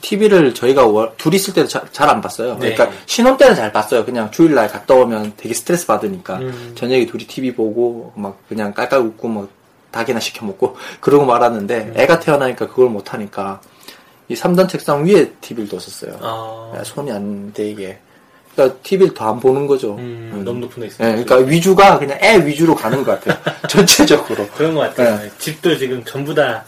TV를 0.00 0.54
저희가 0.54 0.86
월- 0.86 1.12
둘이 1.16 1.36
있을 1.36 1.54
때도 1.54 1.68
잘 1.68 2.08
안 2.08 2.20
봤어요. 2.20 2.56
네. 2.58 2.74
그러니까 2.74 2.90
신혼 3.06 3.36
때는 3.36 3.54
잘 3.54 3.72
봤어요. 3.72 4.04
그냥 4.04 4.30
주일날 4.30 4.68
갔다 4.68 4.94
오면 4.94 5.32
되게 5.36 5.54
스트레스 5.54 5.86
받으니까 5.86 6.36
음. 6.38 6.72
저녁에 6.74 7.06
둘이 7.06 7.26
TV 7.26 7.52
보고 7.54 8.12
막 8.16 8.38
그냥 8.48 8.72
깔깔 8.72 9.00
웃고 9.00 9.28
뭐 9.28 9.48
닭이나 9.90 10.20
시켜 10.20 10.44
먹고 10.46 10.76
그러고 11.00 11.24
말았는데 11.24 11.92
애가 11.96 12.20
태어나니까 12.20 12.68
그걸 12.68 12.90
못 12.90 13.12
하니까 13.14 13.60
이 14.28 14.34
3단 14.34 14.68
책상 14.68 15.06
위에 15.06 15.30
TV를 15.40 15.68
뒀었어요. 15.70 16.18
아, 16.20 16.72
야, 16.76 16.84
손이 16.84 17.10
안 17.10 17.50
되게. 17.54 17.98
그러니까 18.54 18.78
TV를 18.82 19.14
더 19.14 19.28
안 19.30 19.40
보는 19.40 19.66
거죠. 19.66 19.94
음, 19.94 20.30
음. 20.34 20.42
너무 20.44 20.60
높은 20.60 20.80
데 20.80 20.86
예, 20.86 20.88
있어요. 20.88 21.24
그러니까 21.24 21.36
위주가 21.50 21.98
그냥 21.98 22.18
애 22.20 22.36
위주로 22.44 22.74
가는 22.74 23.02
것 23.04 23.18
같아요. 23.22 23.38
전체적으로. 23.68 24.46
그런 24.56 24.74
것 24.74 24.80
같아요. 24.80 25.16
네. 25.18 25.30
집도 25.38 25.76
지금 25.78 26.04
전부 26.04 26.34
다 26.34 26.64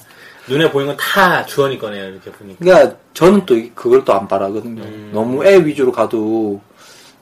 눈에 0.48 0.70
보이는 0.70 0.96
건 0.96 0.96
다 0.96 1.44
주원이 1.46 1.78
거네요. 1.78 2.08
이렇게 2.08 2.30
보니까. 2.32 2.58
그러니까 2.64 2.96
저는 3.14 3.46
또 3.46 3.56
이- 3.56 3.70
그걸 3.74 4.04
또 4.04 4.12
안 4.14 4.26
바라거든요. 4.28 4.82
음. 4.82 5.10
너무 5.12 5.44
애 5.44 5.56
위주로 5.64 5.92
가도 5.92 6.60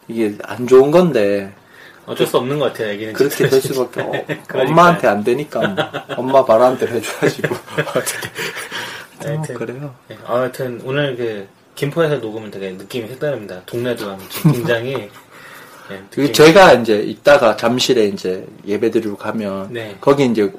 이게 0.09 0.35
안 0.45 0.67
좋은 0.67 0.91
건데 0.91 1.53
어쩔 2.07 2.27
수 2.27 2.39
없는 2.39 2.59
것 2.59 2.67
같아요. 2.73 2.89
애기는 2.93 3.13
그렇게. 3.13 3.49
될 3.49 3.61
수밖에 3.61 4.01
어. 4.01 4.13
엄마한테 4.55 5.09
안 5.09 5.23
되니까 5.25 5.61
뭐. 5.67 5.85
엄마 6.17 6.45
바라는 6.45 6.79
대로 6.79 6.93
해줘야지 6.97 7.43
뭐. 7.49 7.59
하여튼. 9.23 9.55
그래요. 9.55 9.95
네, 10.09 10.17
아무튼 10.27 10.81
오늘 10.85 11.17
그 11.17 11.47
김포에서 11.75 12.17
녹음은 12.17 12.51
되게 12.51 12.71
느낌이 12.71 13.09
색다릅니다. 13.09 13.61
동네도 13.67 14.17
굉장히 14.53 15.11
네, 16.15 16.33
저희가 16.33 16.75
이제 16.75 16.99
이따가 17.01 17.57
잠실에 17.57 18.05
이제 18.07 18.47
예배 18.67 18.91
드리러 18.91 19.17
가면 19.17 19.73
네. 19.73 19.97
거기 20.01 20.25
이제 20.25 20.51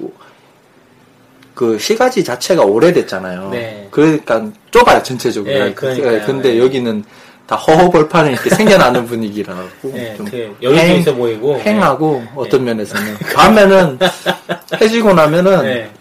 그 1.60 1.78
시가지 1.78 2.24
자체가 2.24 2.64
오래됐잖아요. 2.64 3.50
네. 3.52 3.86
그러니까 3.92 4.46
좁아요 4.72 5.04
전체적으로. 5.04 5.54
네, 5.54 5.74
그러니까요. 5.74 6.26
근데 6.26 6.54
네. 6.54 6.60
여기는 6.60 7.04
다 7.46 7.58
허허벌판에 7.58 8.32
이렇게 8.32 8.50
생겨나는 8.50 9.04
분위기라고 9.08 9.60
네, 9.94 10.16
좀 10.16 10.26
되게 10.26 10.50
여유도 10.62 10.80
행- 10.80 11.00
있어 11.02 11.14
보이고 11.14 11.60
횡하고 11.60 12.24
어떤 12.38 12.64
면에서는 12.64 13.18
밤에는 13.36 14.00
해지고 14.80 15.14
나면은 15.14 15.62
네, 15.64 15.74
네. 15.74 15.92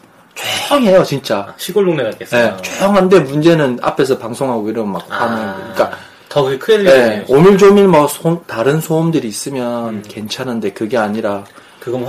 조용해요 0.69 1.03
진짜. 1.03 1.53
시골 1.57 1.87
동네 1.87 2.05
같겠어요. 2.05 2.55
네, 2.55 2.63
조용한데 2.63 3.19
문제는 3.19 3.81
앞에서 3.83 4.17
방송하고 4.17 4.71
이러면 4.71 4.93
막 4.93 5.07
하는 5.09 5.39
아, 5.39 5.55
그러니까 5.75 5.99
더 6.29 6.45
크게 6.57 6.77
네, 6.77 6.85
들리네요. 6.85 7.25
오밀조밀 7.27 7.89
뭐 7.89 8.07
소- 8.07 8.45
다른 8.47 8.81
소음들이 8.81 9.27
있으면 9.27 9.89
음. 9.89 10.05
괜찮은데 10.07 10.71
그게 10.71 10.97
아니라 10.97 11.43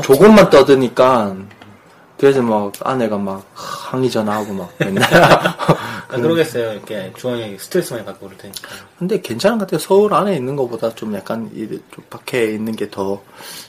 조금만 0.03 0.51
떠드니까 0.51 1.35
그래서 2.19 2.41
막 2.41 2.73
아내가 2.81 3.17
막 3.17 3.45
항의 3.53 4.09
전화하고 4.11 4.53
막 4.53 4.73
맨날 4.77 5.03
아, 5.23 6.07
그러겠어요. 6.09 6.73
이렇게 6.73 7.13
주원이 7.15 7.57
스트레스 7.57 7.93
많이 7.93 8.05
받고 8.05 8.25
그럴 8.27 8.37
테니까. 8.37 8.67
근데 8.97 9.21
괜찮은 9.21 9.57
것 9.57 9.65
같아요 9.65 9.79
서울 9.79 10.13
안에 10.13 10.35
있는 10.35 10.55
것보다 10.55 10.93
좀 10.95 11.13
약간 11.15 11.49
이- 11.53 11.67
좀 11.67 12.03
밖에 12.09 12.51
있는 12.53 12.75
게 12.75 12.89
더 12.89 13.23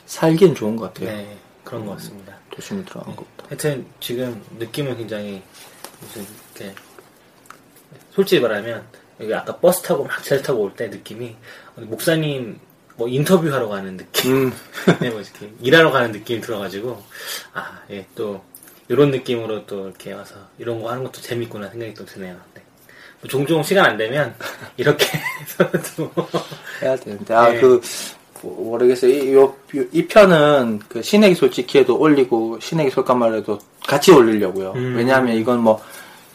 살기엔 0.05 0.55
좋은 0.55 0.75
것 0.75 0.93
같아요 0.93 1.15
네, 1.15 1.37
그런 1.63 1.85
것 1.85 1.93
같습니다. 1.97 2.33
도심에 2.53 2.83
들어간 2.83 3.15
것보다 3.15 3.45
하여튼 3.47 3.85
지금 4.01 4.41
느낌은 4.59 4.97
굉장히 4.97 5.41
무슨 6.01 6.25
이렇게 6.57 6.75
솔직히 8.13 8.41
말하면 8.41 8.83
여기 9.21 9.33
아까 9.33 9.55
버스 9.57 9.81
타고 9.83 10.03
막 10.03 10.21
잘 10.23 10.41
타고 10.41 10.63
올 10.63 10.73
때 10.75 10.87
느낌이 10.87 11.35
목사님 11.75 12.59
뭐 13.01 13.07
인터뷰하러 13.09 13.67
가는 13.67 13.97
느낌, 13.97 14.31
음. 14.31 14.53
네, 15.01 15.09
뭐 15.09 15.21
이렇게 15.21 15.51
일하러 15.59 15.89
가는 15.91 16.11
느낌이 16.11 16.39
들어가지고 16.39 17.01
아, 17.53 17.79
예, 17.89 18.05
또 18.13 18.39
이런 18.87 19.09
느낌으로 19.09 19.65
또 19.65 19.85
이렇게 19.87 20.13
와서 20.13 20.35
이런 20.59 20.79
거 20.81 20.91
하는 20.91 21.03
것도 21.03 21.19
재밌구나 21.19 21.67
생각이 21.69 21.95
또 21.95 22.05
드네요. 22.05 22.35
네. 22.53 22.61
뭐 23.21 23.27
종종 23.29 23.63
시간 23.63 23.85
안 23.85 23.97
되면 23.97 24.35
이렇게 24.77 25.05
해서도 25.41 26.11
해야 26.83 26.95
되는데 26.95 27.33
아 27.33 27.49
네. 27.49 27.59
그 27.59 27.81
모르겠어요 28.43 29.11
이, 29.11 29.33
요- 29.33 29.55
이 29.91 30.05
편은 30.07 30.81
그 30.87 31.01
신에게 31.01 31.33
솔직히에도 31.35 31.97
올리고 31.97 32.59
신에게 32.59 32.89
솔까말에도 32.91 33.59
같이 33.87 34.11
올리려고요 34.11 34.73
음. 34.75 34.95
왜냐하면 34.95 35.35
이건 35.35 35.59
뭐 35.59 35.79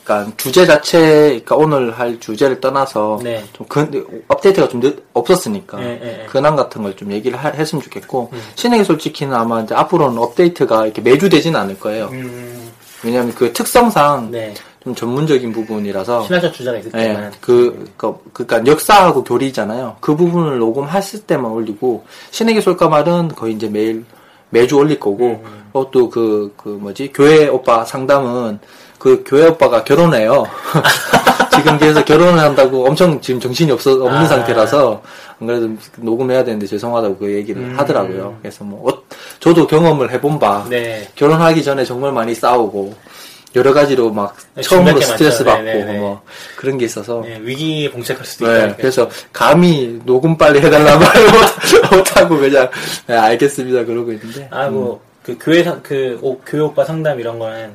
그러니까 0.06 0.32
주제 0.36 0.64
자체 0.66 1.00
그러니까 1.44 1.56
오늘 1.56 1.90
할 1.98 2.18
주제를 2.20 2.60
떠나서 2.60 3.18
네. 3.22 3.44
좀 3.52 3.66
그, 3.68 4.22
업데이트가 4.28 4.68
좀 4.68 4.80
늦, 4.80 4.96
없었으니까 5.12 5.78
네, 5.78 5.84
네, 5.98 5.98
네. 6.18 6.26
근황 6.30 6.54
같은 6.54 6.82
걸 6.82 6.94
좀 6.96 7.12
얘기를 7.12 7.36
하- 7.36 7.50
했으면 7.50 7.82
좋겠고 7.82 8.30
음. 8.32 8.40
신에게 8.54 8.84
솔직히는 8.84 9.34
아마 9.34 9.60
이제 9.60 9.74
앞으로는 9.74 10.16
업데이트가 10.16 10.84
이렇게 10.86 11.02
매주 11.02 11.28
되지는 11.28 11.58
않을 11.60 11.78
거예요 11.78 12.08
음, 12.12 12.70
왜냐하면 13.02 13.34
그 13.34 13.52
특성상 13.52 14.30
네좀 14.30 14.94
전문적인 14.94 15.52
부분이라서 15.52 16.22
신화적 16.24 16.54
주자가 16.54 16.78
예, 16.78 16.82
때만 16.82 17.32
그, 17.40 17.92
그, 17.96 18.16
그니까 18.32 18.64
역사하고 18.64 19.24
교리잖아요. 19.24 19.96
그 20.00 20.14
부분을 20.16 20.58
녹음했을 20.58 21.20
때만 21.22 21.50
올리고, 21.50 22.04
신에게 22.30 22.60
쏠까 22.60 22.88
말은 22.88 23.28
거의 23.28 23.54
이제 23.54 23.68
매일, 23.68 24.04
매주 24.50 24.76
올릴 24.76 24.98
거고, 25.00 25.42
음. 25.44 25.64
어, 25.72 25.90
또 25.90 26.08
그, 26.08 26.54
그 26.56 26.68
뭐지, 26.68 27.10
교회 27.12 27.48
오빠 27.48 27.84
상담은 27.84 28.58
그 28.98 29.22
교회 29.26 29.46
오빠가 29.46 29.84
결혼해요. 29.84 30.44
지금 31.54 31.78
그래서 31.78 32.04
결혼을 32.04 32.38
한다고 32.38 32.86
엄청 32.86 33.20
지금 33.20 33.40
정신이 33.40 33.70
없어, 33.72 33.92
없는 33.92 34.12
아. 34.12 34.26
상태라서, 34.26 35.02
안 35.40 35.46
그래도 35.46 35.70
녹음해야 35.96 36.44
되는데 36.44 36.66
죄송하다고 36.66 37.16
그 37.18 37.32
얘기를 37.32 37.62
음. 37.62 37.74
하더라고요. 37.78 38.38
그래서 38.42 38.62
뭐, 38.64 38.90
어, 38.90 39.02
저도 39.40 39.66
경험을 39.66 40.10
해본 40.10 40.38
바, 40.38 40.66
네. 40.68 41.08
결혼하기 41.14 41.62
전에 41.64 41.84
정말 41.84 42.12
많이 42.12 42.34
싸우고, 42.34 42.94
여러 43.54 43.72
가지로 43.72 44.10
막 44.10 44.36
네, 44.54 44.60
처음으로 44.60 45.00
스트레스. 45.00 45.42
받고 45.42 45.62
네네네. 45.62 45.98
뭐 45.98 46.20
그런 46.56 46.76
게 46.76 46.84
있어서 46.84 47.22
네, 47.24 47.38
위기에 47.40 47.90
봉착할 47.90 48.26
수도 48.26 48.46
네, 48.52 48.66
있다. 48.66 48.76
그래서 48.76 49.08
감히 49.32 49.98
녹음 50.04 50.36
빨리 50.36 50.60
해달라 50.60 50.98
말을 50.98 51.22
못- 51.90 51.96
못하고 51.96 52.36
그냥 52.36 52.68
네, 53.06 53.16
알겠습니다 53.16 53.86
그러고 53.86 54.12
있는데 54.12 54.46
아, 54.50 54.68
뭐, 54.68 55.00
그 55.22 55.38
교회, 55.40 55.64
상- 55.64 55.80
그, 55.82 56.18
오- 56.20 56.36
교회 56.44 56.60
오빠 56.60 56.84
상담 56.84 57.18
이런 57.18 57.38
거는, 57.38 57.70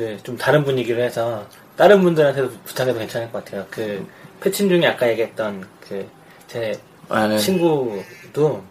그, 0.00 0.16
좀 0.22 0.38
다른 0.38 0.64
분위기로 0.64 1.02
해서, 1.02 1.46
다른 1.76 2.00
분들한테도 2.02 2.50
부탁해도 2.64 2.98
괜찮을 2.98 3.30
것 3.30 3.44
같아요. 3.44 3.66
그, 3.70 4.06
패친 4.40 4.70
중에 4.70 4.86
아까 4.86 5.06
얘기했던, 5.10 5.66
그, 5.86 6.08
제 6.46 6.72
음, 7.10 7.28
네. 7.28 7.36
친구도, 7.36 8.62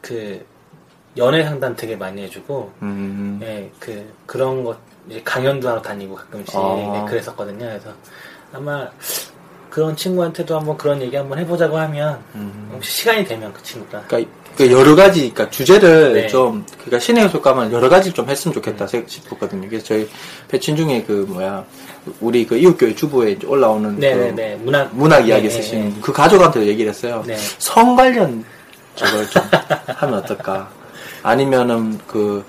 그, 0.00 0.44
연애 1.16 1.44
상담 1.44 1.76
되게 1.76 1.94
많이 1.94 2.22
해주고, 2.22 2.72
음, 2.82 3.38
예, 3.44 3.70
그, 3.78 4.12
그런 4.26 4.64
것, 4.64 4.76
이제 5.08 5.22
강연도 5.24 5.68
하러 5.68 5.80
다니고 5.80 6.16
가끔씩 6.16 6.56
아. 6.56 7.04
예, 7.04 7.08
그랬었거든요. 7.08 7.66
그래서 7.66 7.92
아마 8.52 8.90
그런 9.70 9.94
친구한테도 9.96 10.58
한번 10.58 10.76
그런 10.76 11.00
얘기 11.00 11.16
한번 11.16 11.38
해보자고 11.38 11.78
하면 11.78 12.22
음. 12.34 12.70
혹시 12.74 12.98
시간이 12.98 13.24
되면 13.24 13.52
그 13.52 13.62
친구가 13.62 14.02
그러니까 14.06 14.30
그 14.56 14.70
여러 14.70 14.94
가지, 14.94 15.20
그러니까 15.30 15.48
주제를 15.50 16.12
네. 16.12 16.26
좀, 16.28 16.66
그러니까 16.72 16.98
신의 16.98 17.28
효과만 17.32 17.72
여러 17.72 17.88
가지 17.88 18.12
좀 18.12 18.28
했으면 18.28 18.52
좋겠다 18.54 18.86
생- 18.86 19.04
싶었거든요. 19.06 19.68
그래서 19.68 19.84
저희 19.86 20.08
배친 20.48 20.76
중에 20.76 21.02
그 21.06 21.24
뭐야, 21.28 21.64
우리 22.20 22.46
그 22.46 22.56
이웃교회 22.58 22.94
주부에 22.94 23.38
올라오는 23.46 23.94
그 23.96 24.00
네네네 24.00 24.56
문학 24.56 24.94
문학 24.94 25.26
이야기 25.26 25.48
네, 25.48 25.60
네, 25.60 25.92
그 26.02 26.12
가족한테도 26.12 26.66
얘기를 26.66 26.90
했어요. 26.90 27.22
네. 27.26 27.36
성 27.58 27.96
관련 27.96 28.44
저걸 28.96 29.30
좀 29.30 29.42
하면 29.86 30.18
어떨까? 30.18 30.70
아니면은 31.22 31.98
그 32.06 32.44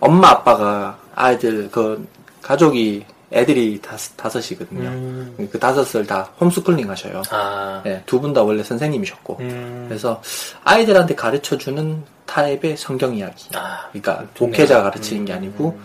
엄마 0.00 0.30
아빠가 0.30 0.98
아이들 1.14 1.68
그 1.70 2.06
가족이 2.40 3.04
애들이 3.32 3.80
다섯, 3.80 4.16
다섯이거든요. 4.16 4.88
음. 4.88 5.48
그 5.50 5.58
다섯을 5.58 6.06
다 6.06 6.30
홈스쿨링 6.40 6.90
하셔요. 6.90 7.22
아 7.30 7.80
네, 7.84 8.02
두분 8.06 8.32
다 8.32 8.42
원래 8.42 8.62
선생님이셨고. 8.62 9.38
음. 9.40 9.86
그래서 9.88 10.22
아이들한테 10.64 11.14
가르쳐 11.14 11.56
주는 11.56 12.02
타입의 12.26 12.76
성경 12.76 13.14
이야기. 13.14 13.48
아, 13.54 13.88
그러니까 13.90 14.26
좋네요. 14.34 14.52
독해자 14.52 14.82
가르치는 14.82 15.24
게 15.24 15.32
음. 15.32 15.36
아니고 15.36 15.78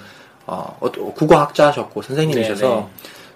어, 0.46 0.77
어, 0.80 0.89
국어학자 1.13 1.68
하셨고 1.68 2.01
선생님이셔서 2.01 2.68
네네. 2.68 2.88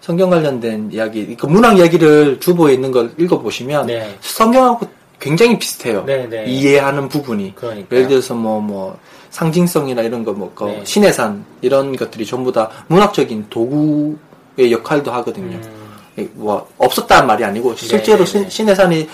성경 0.01 0.29
관련된 0.31 0.91
이야기, 0.91 1.35
그 1.35 1.45
문학 1.45 1.77
이야기를 1.77 2.39
주보에 2.39 2.73
있는 2.73 2.91
걸 2.91 3.13
읽어보시면 3.17 3.85
네. 3.87 4.17
성경하고 4.21 4.87
굉장히 5.21 5.57
비슷해요. 5.57 6.03
네네. 6.03 6.45
이해하는 6.47 7.07
부분이. 7.07 7.53
그러니까 7.55 7.95
예를 7.95 8.09
들어서 8.09 8.33
뭐, 8.33 8.59
뭐, 8.59 8.97
상징성이나 9.29 10.01
이런 10.01 10.25
거, 10.25 10.33
뭐, 10.33 10.51
그 10.53 10.65
네. 10.65 10.81
신의 10.83 11.13
산, 11.13 11.45
이런 11.61 11.95
것들이 11.95 12.25
전부 12.25 12.51
다 12.51 12.69
문학적인 12.87 13.45
도구의 13.49 14.71
역할도 14.71 15.11
하거든요. 15.11 15.57
음. 16.17 16.29
뭐, 16.33 16.67
없었다는 16.77 17.27
말이 17.27 17.45
아니고, 17.45 17.75
실제로 17.75 18.25
네, 18.25 18.31
네, 18.31 18.39
네. 18.39 18.49
신, 18.49 18.49
신의 18.49 18.75
산이 18.75 19.09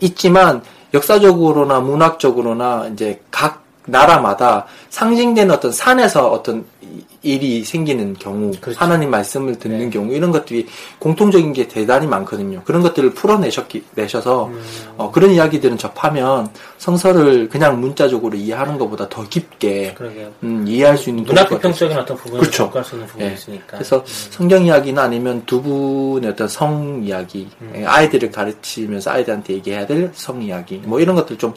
있지만, 0.00 0.62
역사적으로나 0.94 1.80
문학적으로나 1.80 2.88
이제 2.92 3.20
각 3.30 3.62
나라마다 3.86 4.66
상징되는 4.90 5.54
어떤 5.54 5.72
산에서 5.72 6.28
어떤 6.30 6.64
이- 6.82 7.04
일이 7.22 7.64
생기는 7.64 8.14
경우, 8.14 8.52
그렇죠. 8.60 8.78
하나님 8.78 9.10
말씀을 9.10 9.58
듣는 9.58 9.78
네. 9.78 9.90
경우, 9.90 10.12
이런 10.14 10.30
것들이 10.30 10.66
공통적인 11.00 11.52
게 11.54 11.66
대단히 11.66 12.06
많거든요. 12.06 12.62
그런 12.64 12.82
것들을 12.82 13.14
풀어내셨기, 13.14 13.82
내셔서, 13.96 14.46
음. 14.46 14.60
어, 14.96 15.10
그런 15.10 15.32
이야기들은 15.32 15.76
접하면 15.76 16.48
성서를 16.78 17.48
그냥 17.48 17.80
문자적으로 17.80 18.36
이해하는 18.36 18.78
것보다 18.78 19.08
더 19.08 19.26
깊게. 19.28 19.96
음, 20.44 20.64
이해할 20.68 20.96
수 20.96 21.08
있는 21.10 21.24
문학 21.24 21.44
도구가 21.48 21.58
비평적인 21.58 21.96
어떤 21.98 22.16
부분을 22.16 22.40
그렇죠. 22.40 22.64
접할 22.66 22.84
수 22.84 22.94
있는 22.94 23.08
부분이 23.08 23.28
예. 23.28 23.34
있으니까. 23.34 23.66
그래서 23.72 24.04
성경 24.06 24.64
이야기나 24.64 25.02
아니면 25.02 25.42
두 25.46 25.60
분의 25.62 26.30
어떤 26.30 26.46
성 26.46 27.00
이야기, 27.02 27.48
음. 27.60 27.72
예, 27.76 27.84
아이들을 27.84 28.30
가르치면서 28.30 29.10
아이들한테 29.10 29.54
얘기해야 29.54 29.84
될 29.86 30.12
성 30.14 30.40
이야기, 30.42 30.80
뭐 30.84 31.00
이런 31.00 31.16
것들 31.16 31.38
좀 31.38 31.52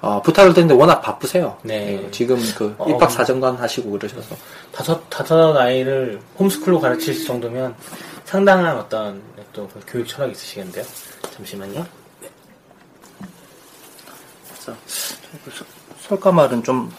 어, 0.00 0.22
부탁을 0.22 0.54
드렸는데 0.54 0.80
워낙 0.80 1.00
바쁘세요. 1.00 1.58
네. 1.62 2.02
예, 2.04 2.10
지금 2.10 2.36
그 2.56 2.74
어, 2.78 2.88
입학 2.88 3.10
사정관 3.10 3.56
하시고 3.56 3.90
그러셔서 3.90 4.34
다섯 4.72 5.08
다섯 5.10 5.54
아이를 5.56 6.20
홈스쿨로 6.38 6.80
가르칠 6.80 7.24
정도면 7.24 7.74
상당한 8.24 8.78
어떤 8.78 9.20
또 9.52 9.68
교육 9.86 10.06
철학이 10.08 10.32
있으시겠는데요. 10.32 10.84
잠시만요. 11.36 11.84
그래서 14.48 14.78
그 15.44 15.50
설- 15.50 15.66
설가말은 16.08 16.62
좀 16.62 16.90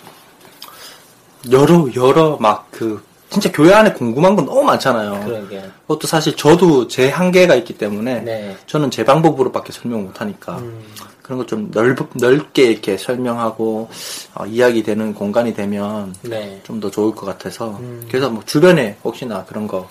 여러 1.51 1.88
여러 1.96 2.38
막 2.38 2.70
그 2.72 3.01
진짜 3.29 3.50
교회 3.53 3.74
안에 3.74 3.93
궁금한 3.93 4.36
건 4.36 4.46
너무 4.46 4.62
많잖아요. 4.63 5.24
그러게. 5.25 5.62
그것도 5.88 6.05
사실 6.05 6.36
저도 6.36 6.89
제 6.89 7.10
한계가 7.10 7.55
있기 7.55 7.77
때문에 7.77 8.20
네. 8.20 8.58
저는 8.67 8.91
제 8.91 9.05
방법으로밖에 9.05 9.72
설명 9.72 10.03
못 10.03 10.20
하니까 10.20 10.58
음, 10.58 10.84
그런 11.22 11.38
거좀 11.40 11.72
넓게 12.16 12.63
이렇게 12.63 12.98
설명하고 12.98 13.90
어, 14.36 14.46
이야기되는 14.46 15.13
공간이 15.13 15.54
되면 15.54 16.16
네. 16.24 16.60
좀 16.64 16.79
더 16.81 16.90
좋을 16.90 17.14
것 17.14 17.25
같아서 17.27 17.77
음. 17.79 18.03
그래서 18.07 18.29
뭐 18.29 18.44
주변에 18.46 18.98
혹시나 19.03 19.46
그런 19.46 19.68
거 19.68 19.88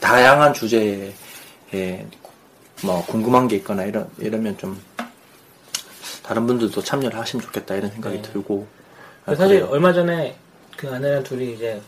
다양한 0.00 0.54
주제에 0.54 1.12
뭐 2.84 3.04
궁금한 3.06 3.48
게 3.48 3.56
있거나 3.56 3.84
이러, 3.84 4.06
이러면 4.18 4.56
좀 4.56 4.80
다른 6.22 6.46
분들도 6.46 6.80
참여를 6.82 7.18
하시면 7.18 7.44
좋겠다 7.46 7.74
이런 7.74 7.90
생각이 7.90 8.22
네. 8.22 8.22
들고 8.22 8.66
아, 9.26 9.34
사실 9.34 9.60
그래요. 9.60 9.68
얼마 9.72 9.92
전에 9.92 10.36
그 10.76 10.88
아내랑 10.88 11.24
둘이 11.24 11.54
이제 11.54 11.80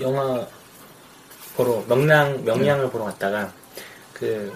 영화 0.00 0.46
보러 1.54 1.82
명량 1.86 2.44
명량을 2.44 2.84
네. 2.86 2.90
보러 2.90 3.04
갔다가 3.04 3.52
그 4.14 4.50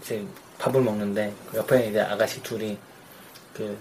이제 0.00 0.24
밥을 0.58 0.80
먹는데 0.80 1.32
그 1.50 1.58
옆에 1.58 1.88
이제 1.88 2.00
아가씨 2.00 2.42
둘이 2.42 2.78
그 3.54 3.76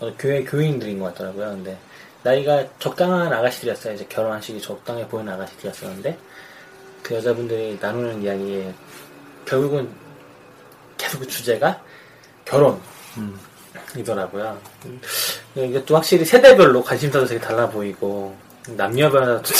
어, 0.00 0.12
교회 0.18 0.42
교인들인 0.42 0.98
것 0.98 1.06
같더라고요. 1.06 1.50
근데 1.50 1.78
나이가 2.22 2.64
적당한 2.78 3.32
아가씨들이었어요. 3.32 3.94
이제 3.94 4.06
결혼하시기 4.08 4.60
적당해 4.60 5.06
보이는 5.06 5.32
아가씨들이었었는데 5.32 6.18
그 7.02 7.14
여자분들이 7.14 7.78
나누는 7.80 8.22
이야기에 8.22 8.74
결국은 9.44 9.90
계속 10.96 11.20
그 11.20 11.26
주제가 11.26 11.82
결혼 12.44 12.80
음. 13.18 13.38
이더라고요. 13.96 14.58
음, 14.86 15.00
이게 15.54 15.84
또 15.84 15.96
확실히 15.96 16.24
세대별로 16.24 16.82
관심사도 16.82 17.26
되게 17.26 17.40
달라 17.40 17.68
보이고 17.68 18.36
남녀별로 18.68 19.42
또, 19.42 19.52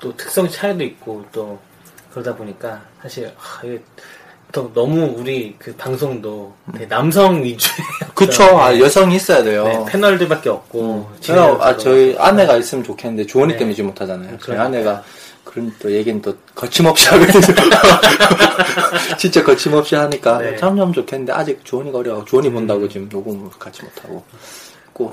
또 0.00 0.16
특성 0.16 0.48
차이도 0.48 0.82
있고 0.84 1.24
또 1.32 1.60
그러다 2.10 2.34
보니까 2.34 2.82
사실 3.02 3.32
아, 3.38 3.60
이게 3.64 3.82
또 4.52 4.72
너무 4.72 5.14
우리 5.16 5.54
그 5.58 5.74
방송도 5.76 6.54
되게 6.72 6.88
남성 6.88 7.42
위주의 7.42 7.76
그쵸 8.14 8.42
아, 8.58 8.70
네, 8.70 8.80
여성이 8.80 9.16
있어야 9.16 9.42
돼요 9.42 9.64
네, 9.64 9.84
패널들밖에 9.88 10.48
없고 10.48 11.10
제가 11.20 11.58
아, 11.60 11.76
저희 11.76 12.16
아내가 12.18 12.56
있으면 12.56 12.82
좋겠는데 12.84 13.26
조언이 13.26 13.52
네. 13.52 13.58
때문에 13.58 13.74
지금 13.74 13.90
못하잖아요. 13.90 14.30
저희 14.30 14.38
그러니까. 14.38 14.64
아내가 14.64 15.02
그런 15.44 15.72
또 15.78 15.90
얘기는 15.90 16.20
또 16.20 16.34
거침없이 16.54 17.08
하거든요. 17.08 17.40
진짜 19.18 19.42
거침없이 19.42 19.94
하니까 19.94 20.38
네. 20.38 20.56
참참 20.56 20.92
좋겠는데 20.92 21.32
아직 21.32 21.64
조언이가 21.64 21.98
어려워. 21.98 22.24
조언이 22.24 22.50
본다고 22.50 22.86
지금 22.88 23.08
녹음을 23.10 23.50
같이 23.58 23.82
못하고. 23.82 24.24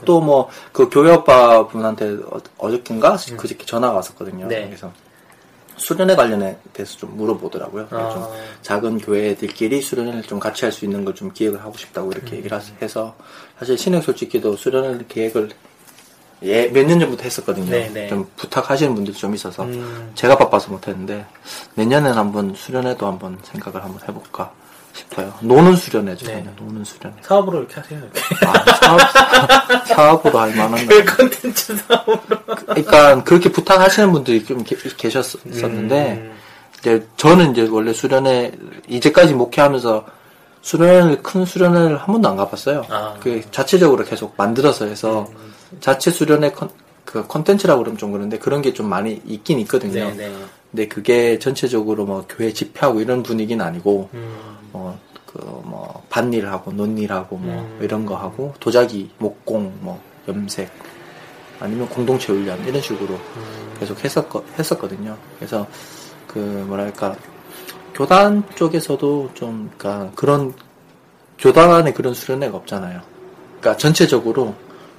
또 0.06 0.19
뭐 0.19 0.50
그 0.71 0.89
교회 0.89 1.12
오빠 1.13 1.67
분한테 1.67 2.17
어, 2.32 2.39
어저께인가 2.58 3.17
그저께 3.38 3.65
전화가 3.65 3.93
왔었거든요. 3.95 4.48
네. 4.48 4.65
그래서 4.65 4.91
수련회 5.78 6.16
관련에 6.16 6.58
대해서 6.74 6.98
좀 6.98 7.16
물어보더라고요. 7.18 7.88
아. 7.92 8.10
좀 8.12 8.24
작은 8.62 9.00
교회들끼리 9.00 9.82
수련회를 9.82 10.24
좀 10.24 10.40
같이 10.40 10.66
할 10.66 10.72
수 10.72 10.86
있는 10.86 11.04
걸 11.06 11.14
좀 11.14 11.32
기획을 11.34 11.62
하고 11.62 11.78
싶다고 11.78 12.12
이렇게 12.12 12.34
음. 12.34 12.38
얘기를 12.38 12.60
해서 12.82 13.16
사실 13.60 13.78
신흥 13.78 14.02
솔직히도 14.02 14.56
수련회 14.58 15.06
계획을 15.08 15.50
예, 16.44 16.68
몇 16.68 16.86
년 16.86 17.00
전부터 17.00 17.24
했었거든요. 17.24 17.70
네, 17.72 17.90
네. 17.94 18.08
좀 18.10 18.30
부탁하시는 18.36 18.94
분들이 18.94 19.16
좀 19.16 19.34
있어서 19.34 19.64
음. 19.64 20.12
제가 20.16 20.38
바빠서 20.38 20.70
못했는데 20.72 21.26
내년에는 21.76 22.18
한번 22.18 22.54
수련회도 22.54 23.08
한번 23.08 23.40
생각을 23.44 23.84
한번 23.84 24.02
해볼까 24.08 24.52
싶어요. 24.95 25.34
노는 25.41 25.75
수련회죠. 25.75 26.25
네. 26.27 26.45
노는 26.58 26.84
수련회. 26.86 27.17
사업으로 27.21 27.60
이렇게 27.60 27.75
하세요. 27.75 27.99
이렇게. 27.99 28.21
아, 28.45 28.75
사업, 28.75 29.88
사업으로 29.88 30.39
할 30.39 30.55
만한 30.55 30.86
그 30.88 31.03
거. 31.03 31.15
컨텐츠 31.17 31.75
사업으로. 31.77 32.38
그러니까 32.65 33.23
그렇게 33.23 33.51
부탁하시는 33.51 34.12
분들이 34.12 34.43
좀 34.45 34.63
계- 34.63 34.75
계셨었는데 34.97 36.12
음. 36.13 36.31
이제 36.79 37.05
저는 37.17 37.51
이제 37.51 37.67
원래 37.69 37.91
수련회 37.93 38.53
이제까지 38.88 39.34
목회하면서 39.34 40.05
수련회를 40.62 41.21
큰 41.21 41.45
수련회를 41.45 41.97
한 41.97 42.05
번도 42.08 42.29
안 42.29 42.36
가봤어요. 42.38 42.86
아. 42.89 43.15
그 43.21 43.41
자체적으로 43.51 44.03
계속 44.05 44.34
만들어서 44.38 44.86
해서 44.86 45.27
자체 45.81 46.10
수련회 46.10 46.51
컨, 46.51 46.69
그 47.03 47.27
컨텐츠라고 47.27 47.81
그러면 47.81 47.97
좀 47.97 48.12
그런데 48.12 48.39
그런 48.39 48.62
게 48.62 48.73
좀 48.73 48.88
많이 48.88 49.21
있긴 49.25 49.60
있거든요. 49.60 50.05
네, 50.05 50.13
네. 50.29 50.36
근데 50.76 50.90
그게 50.90 51.40
전체적으로 51.40 52.06
뭐 52.06 52.26
교회 52.28 52.52
집회하고 52.52 53.00
이런 53.00 53.24
분위기는 53.24 53.66
아니고 53.66 54.10
음. 54.14 54.36
뭐그뭐 54.74 56.04
밭일하고 56.10 56.74
논일하고 56.74 57.38
뭐 57.38 57.62
음. 57.62 57.80
이런 57.82 58.06
거 58.06 58.18
하고 58.18 58.54
도자기 58.60 59.10
목공 59.18 59.74
뭐 59.80 60.02
염색 60.28 60.70
아니면 61.62 61.88
공동체 61.88 62.34
훈련 62.34 62.62
이런 62.68 62.82
식으로 62.82 63.14
음. 63.14 63.76
계속 63.80 64.04
했었 64.04 64.28
했었거든요. 64.60 65.18
그래서 65.38 65.66
그 66.28 66.40
뭐랄까 66.40 67.16
교단 67.94 68.44
쪽에서도 68.56 69.30
좀 69.34 69.72
그러니까 69.78 70.12
그런 70.14 70.54
교단 71.40 71.72
안에 71.72 71.94
그런 71.94 72.14
수련회가 72.14 72.58
없잖아요. 72.58 73.00
그러니까 73.62 73.78
전체적으로 73.78 74.54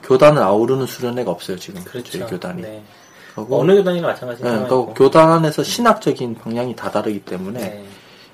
교단을 0.04 0.40
아우르는 0.42 0.86
수련회가 0.86 1.30
없어요 1.30 1.58
지금 1.58 1.84
그렇죠. 1.84 2.12
저희 2.12 2.30
교단이. 2.30 2.62
네. 2.62 2.82
그리고 3.36 3.60
어느 3.60 3.74
교단이나 3.76 4.08
마찬가지 4.08 4.42
네. 4.42 4.50
그리고 4.50 4.94
교단 4.94 5.30
안에서 5.30 5.62
신학적인 5.62 6.36
방향이 6.36 6.74
다 6.74 6.90
다르기 6.90 7.20
때문에 7.20 7.60
네. 7.60 7.84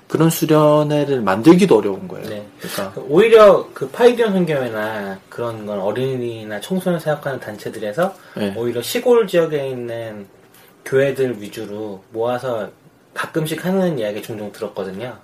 그런 0.07 0.29
수련회를 0.29 1.21
만들기도 1.21 1.77
어려운 1.77 2.07
거예요. 2.07 2.29
네. 2.29 2.45
그러니까 2.59 3.01
오히려 3.09 3.67
그 3.73 3.89
파이디언 3.89 4.31
선교회나 4.31 5.19
그런 5.27 5.65
건 5.65 5.79
어린이나 5.79 6.61
청소년 6.61 6.99
사역하는 6.99 7.39
단체들에서 7.39 8.15
네. 8.37 8.53
오히려 8.55 8.81
시골 8.81 9.27
지역에 9.27 9.67
있는 9.69 10.25
교회들 10.85 11.41
위주로 11.41 12.01
모아서 12.11 12.69
가끔씩 13.13 13.65
하는 13.65 13.99
이야기 13.99 14.21
종종 14.21 14.51
들었거든요. 14.51 15.17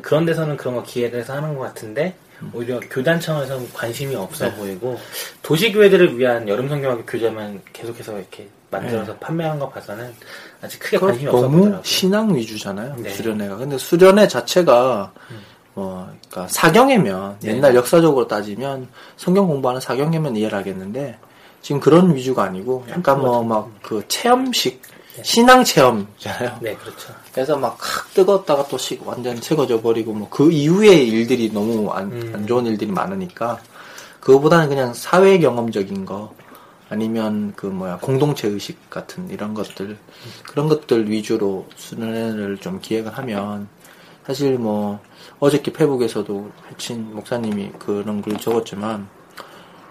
그런 0.00 0.24
데서는 0.24 0.56
그런 0.56 0.74
거 0.74 0.82
기획해서 0.82 1.34
하는 1.34 1.56
것 1.56 1.64
같은데 1.64 2.14
음. 2.16 2.27
오히려 2.52 2.80
교단 2.90 3.20
차원에서 3.20 3.60
관심이 3.74 4.14
없어 4.14 4.50
보이고 4.54 4.98
도시교회들을 5.42 6.18
위한 6.18 6.48
여름 6.48 6.68
성경학교 6.68 7.04
교재만 7.04 7.60
계속해서 7.72 8.18
이렇게 8.18 8.48
만들어서 8.70 9.16
판매하는 9.16 9.58
거 9.58 9.68
봐서는 9.70 10.12
아직 10.60 10.78
크게 10.78 10.98
관심이 10.98 11.26
없어 11.28 11.42
너무 11.42 11.56
보이더라고요. 11.56 11.84
신앙 11.84 12.34
위주잖아요. 12.34 12.96
네. 12.98 13.10
수련회가. 13.10 13.56
근데 13.56 13.78
수련회 13.78 14.28
자체가 14.28 15.12
음. 15.30 15.40
뭐 15.74 16.08
그러니까 16.30 16.52
사경회면 16.52 17.36
네. 17.40 17.50
옛날 17.50 17.74
역사적으로 17.74 18.26
따지면 18.28 18.88
성경 19.16 19.46
공부하는 19.46 19.80
사경회면 19.80 20.36
이해를 20.36 20.58
하겠는데 20.58 21.18
지금 21.62 21.80
그런 21.80 22.14
위주가 22.14 22.44
아니고 22.44 22.84
약간 22.90 23.20
뭐 23.20 23.42
막 23.42 23.70
그 23.82 24.02
체험식 24.08 24.82
신앙 25.22 25.64
체험이잖아요. 25.64 26.58
네, 26.60 26.74
그렇죠. 26.76 27.12
그래서 27.38 27.56
막 27.56 27.78
확 27.78 28.12
뜨겁다가 28.14 28.66
또 28.66 28.76
식 28.76 29.06
완전 29.06 29.40
식어져 29.40 29.80
버리고 29.80 30.12
뭐 30.12 30.28
그 30.28 30.50
이후의 30.50 31.06
일들이 31.08 31.52
너무 31.52 31.88
안, 31.90 32.10
음. 32.10 32.32
안 32.34 32.46
좋은 32.46 32.66
일들이 32.66 32.90
많으니까 32.90 33.60
그거보다는 34.18 34.68
그냥 34.68 34.92
사회 34.92 35.38
경험적인 35.38 36.04
거 36.04 36.34
아니면 36.88 37.52
그 37.54 37.66
뭐야 37.66 37.98
공동체 37.98 38.48
의식 38.48 38.90
같은 38.90 39.30
이런 39.30 39.54
것들 39.54 39.96
그런 40.44 40.68
것들 40.68 41.08
위주로 41.10 41.66
수련회를 41.76 42.58
좀 42.58 42.80
기획을 42.80 43.16
하면 43.16 43.68
사실 44.26 44.58
뭐 44.58 44.98
어저께 45.38 45.72
페북에서도 45.72 46.50
해친 46.70 47.14
목사님이 47.14 47.70
그런 47.78 48.20
글 48.20 48.36
적었지만 48.36 49.06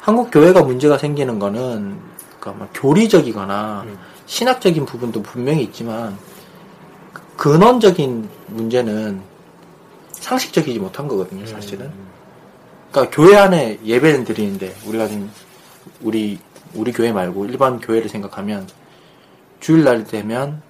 한국 0.01 0.31
교회가 0.31 0.63
문제가 0.63 0.97
생기는 0.97 1.39
거는 1.39 1.97
그러니까 2.39 2.51
뭐 2.51 2.67
교리적이거나 2.73 3.83
음. 3.87 3.97
신학적인 4.25 4.85
부분도 4.85 5.23
분명히 5.23 5.63
있지만 5.63 6.17
근원적인 7.37 8.29
문제는 8.47 9.21
상식적이지 10.11 10.79
못한 10.79 11.07
거거든요, 11.07 11.45
사실은. 11.45 11.85
음. 11.85 12.07
그러니까 12.91 13.15
교회 13.15 13.37
안에 13.37 13.79
예배는 13.83 14.25
드리는데 14.25 14.75
우리가 14.85 15.07
지금 15.07 15.31
우리 16.01 16.39
우리 16.73 16.91
교회 16.91 17.11
말고 17.11 17.45
일반 17.45 17.79
교회를 17.79 18.09
생각하면 18.09 18.67
주일날 19.59 20.03
되면 20.03 20.61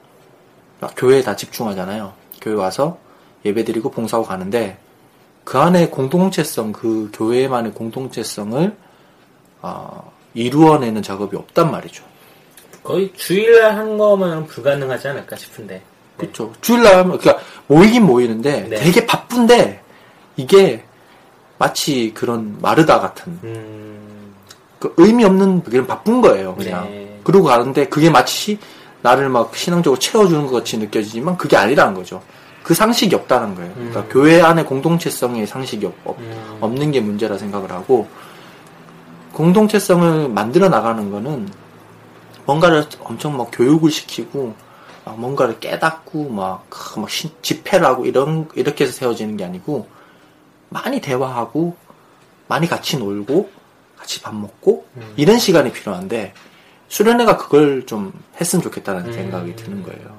막 0.79 0.93
교회에 0.95 1.23
다 1.23 1.35
집중하잖아요. 1.35 2.13
교회 2.41 2.53
와서 2.53 2.97
예배 3.45 3.63
드리고 3.63 3.91
봉사하고 3.91 4.27
가는데 4.27 4.77
그 5.43 5.57
안에 5.57 5.89
공동체성 5.89 6.73
그 6.73 7.09
교회만의 7.13 7.73
공동체성을 7.73 8.75
어, 9.61 10.11
이루어내는 10.33 11.01
작업이 11.01 11.35
없단 11.35 11.71
말이죠. 11.71 12.03
거의 12.83 13.11
주일날 13.15 13.75
한 13.75 13.97
거면 13.97 14.45
불가능하지 14.47 15.07
않을까 15.09 15.35
싶은데. 15.35 15.81
그렇죠. 16.17 16.51
주일날 16.61 16.95
하면 16.95 17.17
그러니까 17.17 17.43
모이긴 17.67 18.05
모이는데 18.05 18.67
네. 18.69 18.75
되게 18.77 19.05
바쁜데 19.05 19.81
이게 20.35 20.83
마치 21.57 22.11
그런 22.13 22.57
마르다 22.61 22.99
같은 22.99 23.39
음, 23.43 24.33
그 24.79 24.93
의미 24.97 25.23
없는 25.25 25.63
그냥 25.63 25.87
바쁜 25.87 26.21
거예요, 26.21 26.55
그냥. 26.55 26.85
네. 26.89 27.19
그러고 27.23 27.45
가는데 27.47 27.87
그게 27.87 28.09
마치 28.09 28.57
나를 29.01 29.29
막 29.29 29.55
신앙적으로 29.55 29.99
채워주는 29.99 30.45
것 30.47 30.53
같이 30.53 30.77
느껴지지만 30.77 31.37
그게 31.37 31.57
아니라는 31.57 31.93
거죠. 31.93 32.21
그 32.63 32.73
상식이 32.73 33.15
없다는 33.15 33.55
거예요. 33.55 33.73
그러니까 33.75 33.99
음. 34.01 34.07
교회 34.09 34.41
안에 34.41 34.63
공동체성의 34.63 35.47
상식이 35.47 35.85
없, 35.85 35.93
없- 36.05 36.19
음. 36.19 36.57
없는 36.61 36.91
게 36.91 36.99
문제라 36.99 37.37
생각을 37.37 37.71
하고 37.71 38.07
공동체성을 39.33 40.29
만들어 40.29 40.69
나가는 40.69 41.09
거는 41.11 41.49
뭔가를 42.45 42.85
엄청 42.99 43.37
막 43.37 43.49
교육을 43.51 43.91
시키고 43.91 44.53
막 45.07 45.19
뭔가를 45.19 45.59
깨닫고 45.61 46.29
막, 46.29 46.69
크, 46.69 46.99
막 46.99 47.09
신- 47.09 47.31
집회를 47.41 47.85
하고 47.85 48.05
이런 48.05 48.49
이렇게 48.55 48.83
해서 48.83 48.93
세워지는 48.93 49.37
게 49.37 49.45
아니고 49.45 49.87
많이 50.69 50.99
대화하고 50.99 51.75
많이 52.47 52.67
같이 52.67 52.97
놀고 52.97 53.49
같이 53.97 54.21
밥 54.21 54.35
먹고 54.35 54.85
음. 54.97 55.13
이런 55.15 55.39
시간이 55.39 55.71
필요한데 55.71 56.33
수련회가 56.89 57.37
그걸 57.37 57.85
좀 57.85 58.11
했으면 58.39 58.61
좋겠다는 58.63 59.05
음. 59.07 59.13
생각이 59.13 59.55
드는 59.55 59.83
거예요. 59.83 60.17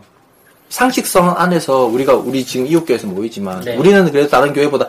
상식성 0.71 1.35
안에서 1.39 1.85
우리가 1.85 2.15
우리 2.15 2.45
지금 2.45 2.67
이웃교회에서 2.67 3.07
모이지만 3.07 3.61
네. 3.61 3.77
우리는 3.77 4.11
그래도 4.11 4.29
다른 4.29 4.53
교회보다 4.53 4.89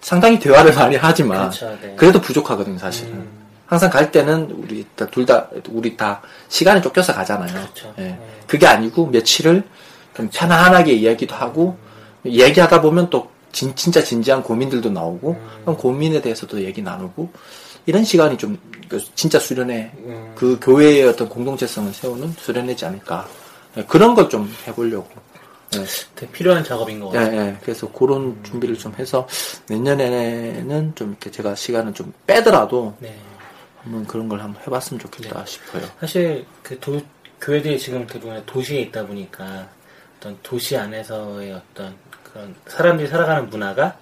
상당히 0.00 0.38
대화를 0.38 0.74
많이 0.74 0.96
하지만 0.96 1.50
그렇죠, 1.50 1.78
네. 1.82 1.94
그래도 1.96 2.20
부족하거든요, 2.20 2.78
사실은. 2.78 3.12
음. 3.14 3.39
항상 3.70 3.88
갈 3.88 4.10
때는 4.10 4.50
우리 4.50 4.84
둘 5.12 5.24
다 5.24 5.48
우리 5.68 5.96
다 5.96 6.20
시간이 6.48 6.82
쫓겨서 6.82 7.14
가잖아요. 7.14 7.52
그렇죠. 7.52 7.94
예. 7.98 8.02
네. 8.02 8.18
그게 8.48 8.66
아니고 8.66 9.06
며칠을 9.06 9.62
좀 10.16 10.28
편안하게 10.32 10.92
이야기도 10.92 11.36
하고 11.36 11.76
얘기하다 12.26 12.80
보면 12.82 13.10
또 13.10 13.30
진, 13.52 13.74
진짜 13.76 14.02
진지한 14.02 14.42
고민들도 14.42 14.90
나오고 14.90 15.36
음. 15.68 15.76
고민에 15.76 16.20
대해서도 16.20 16.64
얘기 16.64 16.82
나누고 16.82 17.30
이런 17.86 18.02
시간이 18.04 18.36
좀그 18.38 19.00
진짜 19.14 19.38
수련회 19.38 19.92
음. 19.98 20.32
그 20.34 20.58
교회의 20.60 21.04
어떤 21.08 21.28
공동체성을 21.28 21.92
세우는 21.92 22.32
수련회지 22.38 22.84
않을까 22.84 23.28
예, 23.76 23.84
그런 23.84 24.16
걸 24.16 24.28
좀 24.28 24.52
해보려고 24.66 25.08
예. 25.76 25.84
되게 26.16 26.32
필요한 26.32 26.64
작업인 26.64 26.98
것 26.98 27.14
예, 27.14 27.18
같아요. 27.18 27.40
예. 27.40 27.56
그래서 27.62 27.90
그런 27.92 28.36
준비를 28.42 28.76
좀 28.76 28.92
해서 28.98 29.28
내년에는 29.68 30.92
좀 30.96 31.10
이렇게 31.10 31.30
제가 31.30 31.54
시간을 31.54 31.94
좀 31.94 32.12
빼더라도 32.26 32.94
네. 32.98 33.16
한번 33.82 34.06
그런 34.06 34.28
걸 34.28 34.40
한번 34.40 34.62
해봤으면 34.62 35.00
좋겠다 35.00 35.44
싶어요. 35.46 35.82
사실 36.00 36.44
그 36.62 36.78
도, 36.78 37.00
교회들이 37.40 37.78
지금 37.78 38.06
대부분 38.06 38.42
도시에 38.46 38.80
있다 38.82 39.06
보니까 39.06 39.68
어떤 40.18 40.36
도시 40.42 40.76
안에서의 40.76 41.52
어떤 41.52 41.94
그런 42.22 42.54
사람들이 42.66 43.08
살아가는 43.08 43.48
문화가 43.48 43.96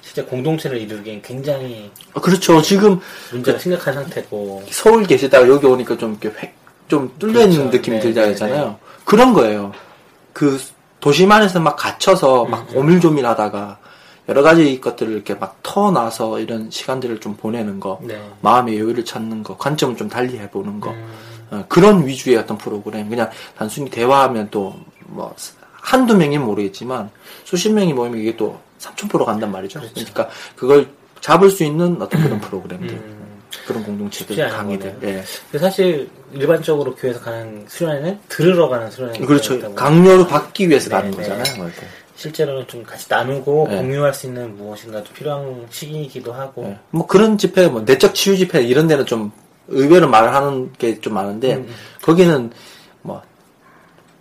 실제 0.00 0.22
공동체를 0.22 0.78
이루기엔 0.78 1.22
굉장히 1.22 1.90
아, 2.12 2.20
그렇죠. 2.20 2.60
지금 2.62 3.00
문제가 3.32 3.58
심각한 3.58 3.94
상태고 3.94 4.64
서울 4.70 5.04
계시다가 5.04 5.48
여기 5.48 5.66
오니까 5.66 5.96
좀 5.96 6.18
이렇게 6.20 6.38
획, 6.40 6.54
좀 6.88 7.12
뚫려 7.18 7.42
있는 7.42 7.56
그렇죠. 7.56 7.76
느낌이 7.76 7.96
네, 7.96 8.02
들잖아요. 8.02 8.64
네, 8.64 8.76
그런 9.04 9.32
거예요. 9.32 9.72
그 10.32 10.60
도시만에서 11.00 11.60
막 11.60 11.76
갇혀서 11.76 12.44
막 12.44 12.70
음, 12.70 12.76
오밀조밀 12.76 13.26
하다가 13.26 13.78
여러 14.28 14.42
가지 14.42 14.80
것들을 14.80 15.12
이렇게 15.12 15.34
막 15.34 15.58
터놔서 15.62 16.40
이런 16.40 16.70
시간들을 16.70 17.20
좀 17.20 17.36
보내는 17.36 17.80
거, 17.80 18.00
네. 18.02 18.20
마음의 18.40 18.74
여유를 18.78 19.04
찾는 19.04 19.42
거, 19.42 19.56
관점을 19.56 19.96
좀 19.96 20.08
달리 20.08 20.38
해보는 20.38 20.80
거, 20.80 20.90
음, 20.90 21.06
어, 21.50 21.64
그런 21.68 22.06
위주의 22.06 22.36
어떤 22.36 22.56
프로그램. 22.56 23.08
그냥 23.08 23.30
단순히 23.56 23.90
대화하면 23.90 24.48
또 24.50 24.74
뭐 25.06 25.34
한두 25.70 26.16
명이면 26.16 26.46
모르겠지만 26.46 27.10
수십 27.44 27.70
명이 27.70 27.92
모이면 27.92 28.18
이게 28.20 28.36
또 28.36 28.58
3,000% 28.80 29.24
간단 29.24 29.52
말이죠. 29.52 29.80
그렇죠. 29.80 29.94
그러니까 29.94 30.28
그걸 30.56 30.88
잡을 31.20 31.50
수 31.50 31.64
있는 31.64 32.00
어떤 32.00 32.22
그런 32.22 32.40
프로그램들, 32.40 32.90
음. 32.96 33.40
그런 33.66 33.82
공동체들, 33.84 34.48
강의들. 34.48 34.98
예. 35.02 35.58
사실 35.58 36.10
일반적으로 36.32 36.94
교회에서 36.94 37.20
가는 37.20 37.64
수련회는 37.68 38.18
들으러 38.28 38.68
가는 38.68 38.90
수련회 38.90 39.20
그렇죠. 39.20 39.74
강요로 39.74 40.26
받기 40.26 40.68
위해서 40.68 40.90
가는 40.90 41.10
네, 41.10 41.16
거잖아요. 41.16 41.70
네. 42.24 42.28
실제로는 42.28 42.66
좀 42.66 42.82
같이 42.82 43.06
나누고 43.08 43.66
네. 43.70 43.76
공유할 43.76 44.14
수 44.14 44.26
있는 44.26 44.56
무엇인가 44.56 45.02
좀 45.04 45.14
필요한 45.14 45.66
시기이기도 45.70 46.32
하고 46.32 46.64
예. 46.64 46.78
뭐 46.90 47.06
그런 47.06 47.36
집회, 47.38 47.68
뭐 47.68 47.82
내적 47.82 48.14
치유 48.14 48.36
집회 48.36 48.62
이런 48.62 48.86
데는 48.88 49.06
좀 49.06 49.30
의외로 49.68 50.08
말을 50.08 50.34
하는 50.34 50.72
게 50.74 51.00
좀 51.00 51.14
많은데 51.14 51.54
음, 51.54 51.66
음. 51.68 51.74
거기는 52.02 52.50
뭐 53.02 53.22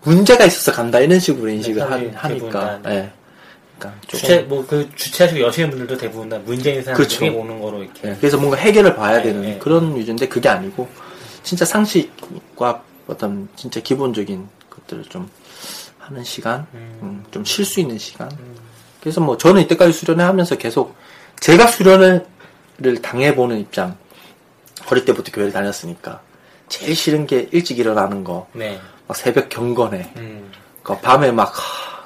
문제가 0.03 0.45
있어서 0.45 0.71
간다 0.71 0.99
이런 0.99 1.19
식으로 1.19 1.49
인식을 1.49 1.81
하, 1.81 1.87
사람들이 1.87 2.11
대부분 2.11 2.55
하니까. 2.55 2.81
다, 2.81 2.93
예. 2.93 3.11
그러니까 3.79 4.01
조금 4.07 4.19
주최 4.19 4.39
뭐그 4.41 4.89
주최하시고 4.95 5.41
여시는 5.41 5.69
분들도 5.71 5.97
대부분 5.97 6.29
다 6.29 6.37
문제인 6.45 6.83
사람들이 6.83 7.17
그렇죠. 7.17 7.37
오는 7.39 7.59
거로 7.59 7.83
이렇게 7.83 8.09
예, 8.09 8.15
그래서 8.19 8.37
뭔가 8.37 8.57
해결을 8.57 8.95
봐야 8.95 9.17
네, 9.17 9.23
되는 9.23 9.41
네. 9.41 9.57
그런 9.59 9.95
위주인데 9.95 10.27
그게 10.27 10.47
아니고 10.49 10.87
진짜 11.43 11.65
상식과 11.65 12.83
어떤 13.07 13.47
진짜 13.55 13.79
기본적인 13.81 14.47
것들을 14.69 15.03
좀 15.05 15.29
하는 16.07 16.23
시간, 16.23 16.67
음. 16.73 17.23
좀 17.31 17.43
쉴 17.45 17.65
수 17.65 17.79
있는 17.79 17.97
시간. 17.97 18.29
그래서 18.99 19.21
뭐 19.21 19.37
저는 19.37 19.61
이때까지 19.63 19.91
수련회 19.93 20.23
하면서 20.23 20.55
계속 20.55 20.95
제가 21.39 21.67
수련회를 21.67 23.01
당해보는 23.01 23.59
입장, 23.59 23.97
어릴 24.91 25.05
때부터 25.05 25.31
교회를 25.31 25.51
다녔으니까 25.51 26.21
제일 26.69 26.95
싫은 26.95 27.27
게 27.27 27.49
일찍 27.51 27.79
일어나는 27.79 28.23
거, 28.23 28.47
네. 28.53 28.79
막 29.07 29.17
새벽 29.17 29.49
경건에, 29.49 30.13
음. 30.17 30.51
그 30.81 30.97
밤에 30.99 31.31
막 31.31 31.53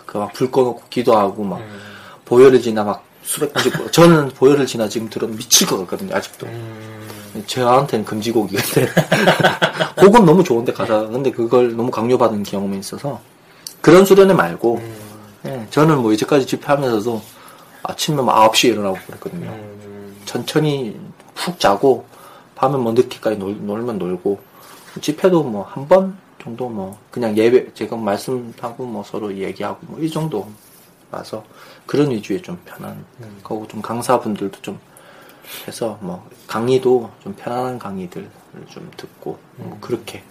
그막불 0.06 0.52
꺼놓고 0.52 0.84
기도하고 0.90 1.44
막 1.44 1.60
음. 1.60 1.80
보혈을 2.26 2.62
지나 2.62 2.84
막 2.84 3.06
수백 3.24 3.54
번씩 3.54 3.92
저는 3.92 4.30
보혈을 4.30 4.66
지나 4.66 4.88
지금 4.88 5.10
들으면 5.10 5.36
미칠 5.38 5.68
것 5.68 5.78
같거든요 5.80 6.16
아직도. 6.16 6.48
음. 6.48 7.44
저한테는 7.46 8.06
금지곡이근데 8.06 8.92
곡은 9.98 10.26
너무 10.26 10.44
좋은데 10.44 10.74
가사 10.74 11.06
근데 11.08 11.30
그걸 11.32 11.76
너무 11.76 11.92
강요받은 11.92 12.42
경험이 12.44 12.80
있어서 12.80 13.22
그런 13.88 14.04
수련회 14.04 14.34
말고 14.34 14.76
음. 14.76 14.95
예, 15.45 15.67
저는 15.69 16.02
뭐 16.02 16.12
이제까지 16.12 16.45
집회하면서도 16.45 17.21
아침에 17.84 18.21
막 18.21 18.52
9시에 18.52 18.71
일어나고 18.71 18.97
그랬거든요 19.08 19.50
음. 19.50 20.21
천천히 20.26 21.00
푹 21.34 21.58
자고 21.58 22.06
밤에 22.56 22.76
뭐 22.76 22.91
늦게까지 22.91 23.38
놀, 23.38 23.56
놀면 23.65 23.97
놀고 23.97 24.41
집회도 25.00 25.41
뭐 25.43 25.63
한 25.63 25.88
번 25.88 26.17
정도 26.43 26.67
뭐 26.67 27.00
그냥 27.12 27.38
예배 27.38 27.73
제가 27.76 27.95
말씀하고 27.95 28.86
뭐 28.86 29.06
서로 29.06 29.34
얘기하고 29.34 29.78
뭐 29.84 30.00
이 30.02 30.10
정도 30.10 30.52
와서 31.10 31.45
그런 31.86 32.12
위주의 32.12 32.41
좀 32.41 32.60
편한 32.65 33.06
거고 33.41 33.65
좀 33.69 33.82
강사분들도 33.82 34.62
좀 34.62 34.78
해서 35.65 35.97
뭐 36.02 36.28
강의도 36.45 37.10
좀 37.23 37.34
편안한 37.36 37.80
강의들을 37.80 38.30
좀 38.67 38.91
듣고 38.97 39.39
뭐 39.56 39.78
그렇게 39.80 40.23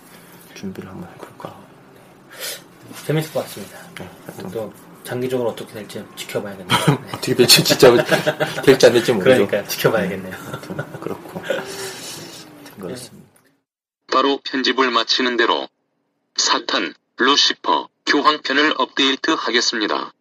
준비를 0.54 0.90
한번 0.90 1.08
해볼까. 1.14 1.54
재밌을 3.06 3.32
것 3.32 3.40
같습니다. 3.44 3.78
네, 3.98 4.08
또 4.52 4.72
장기적으로 5.04 5.50
어떻게 5.50 5.72
될지 5.72 6.04
지켜봐야겠네요. 6.16 6.68
네. 6.68 6.92
어떻게 7.14 7.34
될지 7.34 7.62
진짜 7.62 7.92
될지 8.62 8.86
안 8.86 8.92
될지 8.92 9.12
모르죠. 9.12 9.46
그러니까 9.46 9.64
지켜봐야겠네요. 9.68 10.34
하여튼 10.34 10.76
그렇고 11.00 11.40
하여튼 11.44 11.64
그렇습니다. 12.80 13.26
바로 14.12 14.40
편집을 14.44 14.90
마치는 14.90 15.36
대로 15.36 15.68
사탄, 16.36 16.94
루시퍼, 17.18 17.88
교황편을 18.06 18.74
업데이트 18.78 19.30
하겠습니다. 19.30 20.12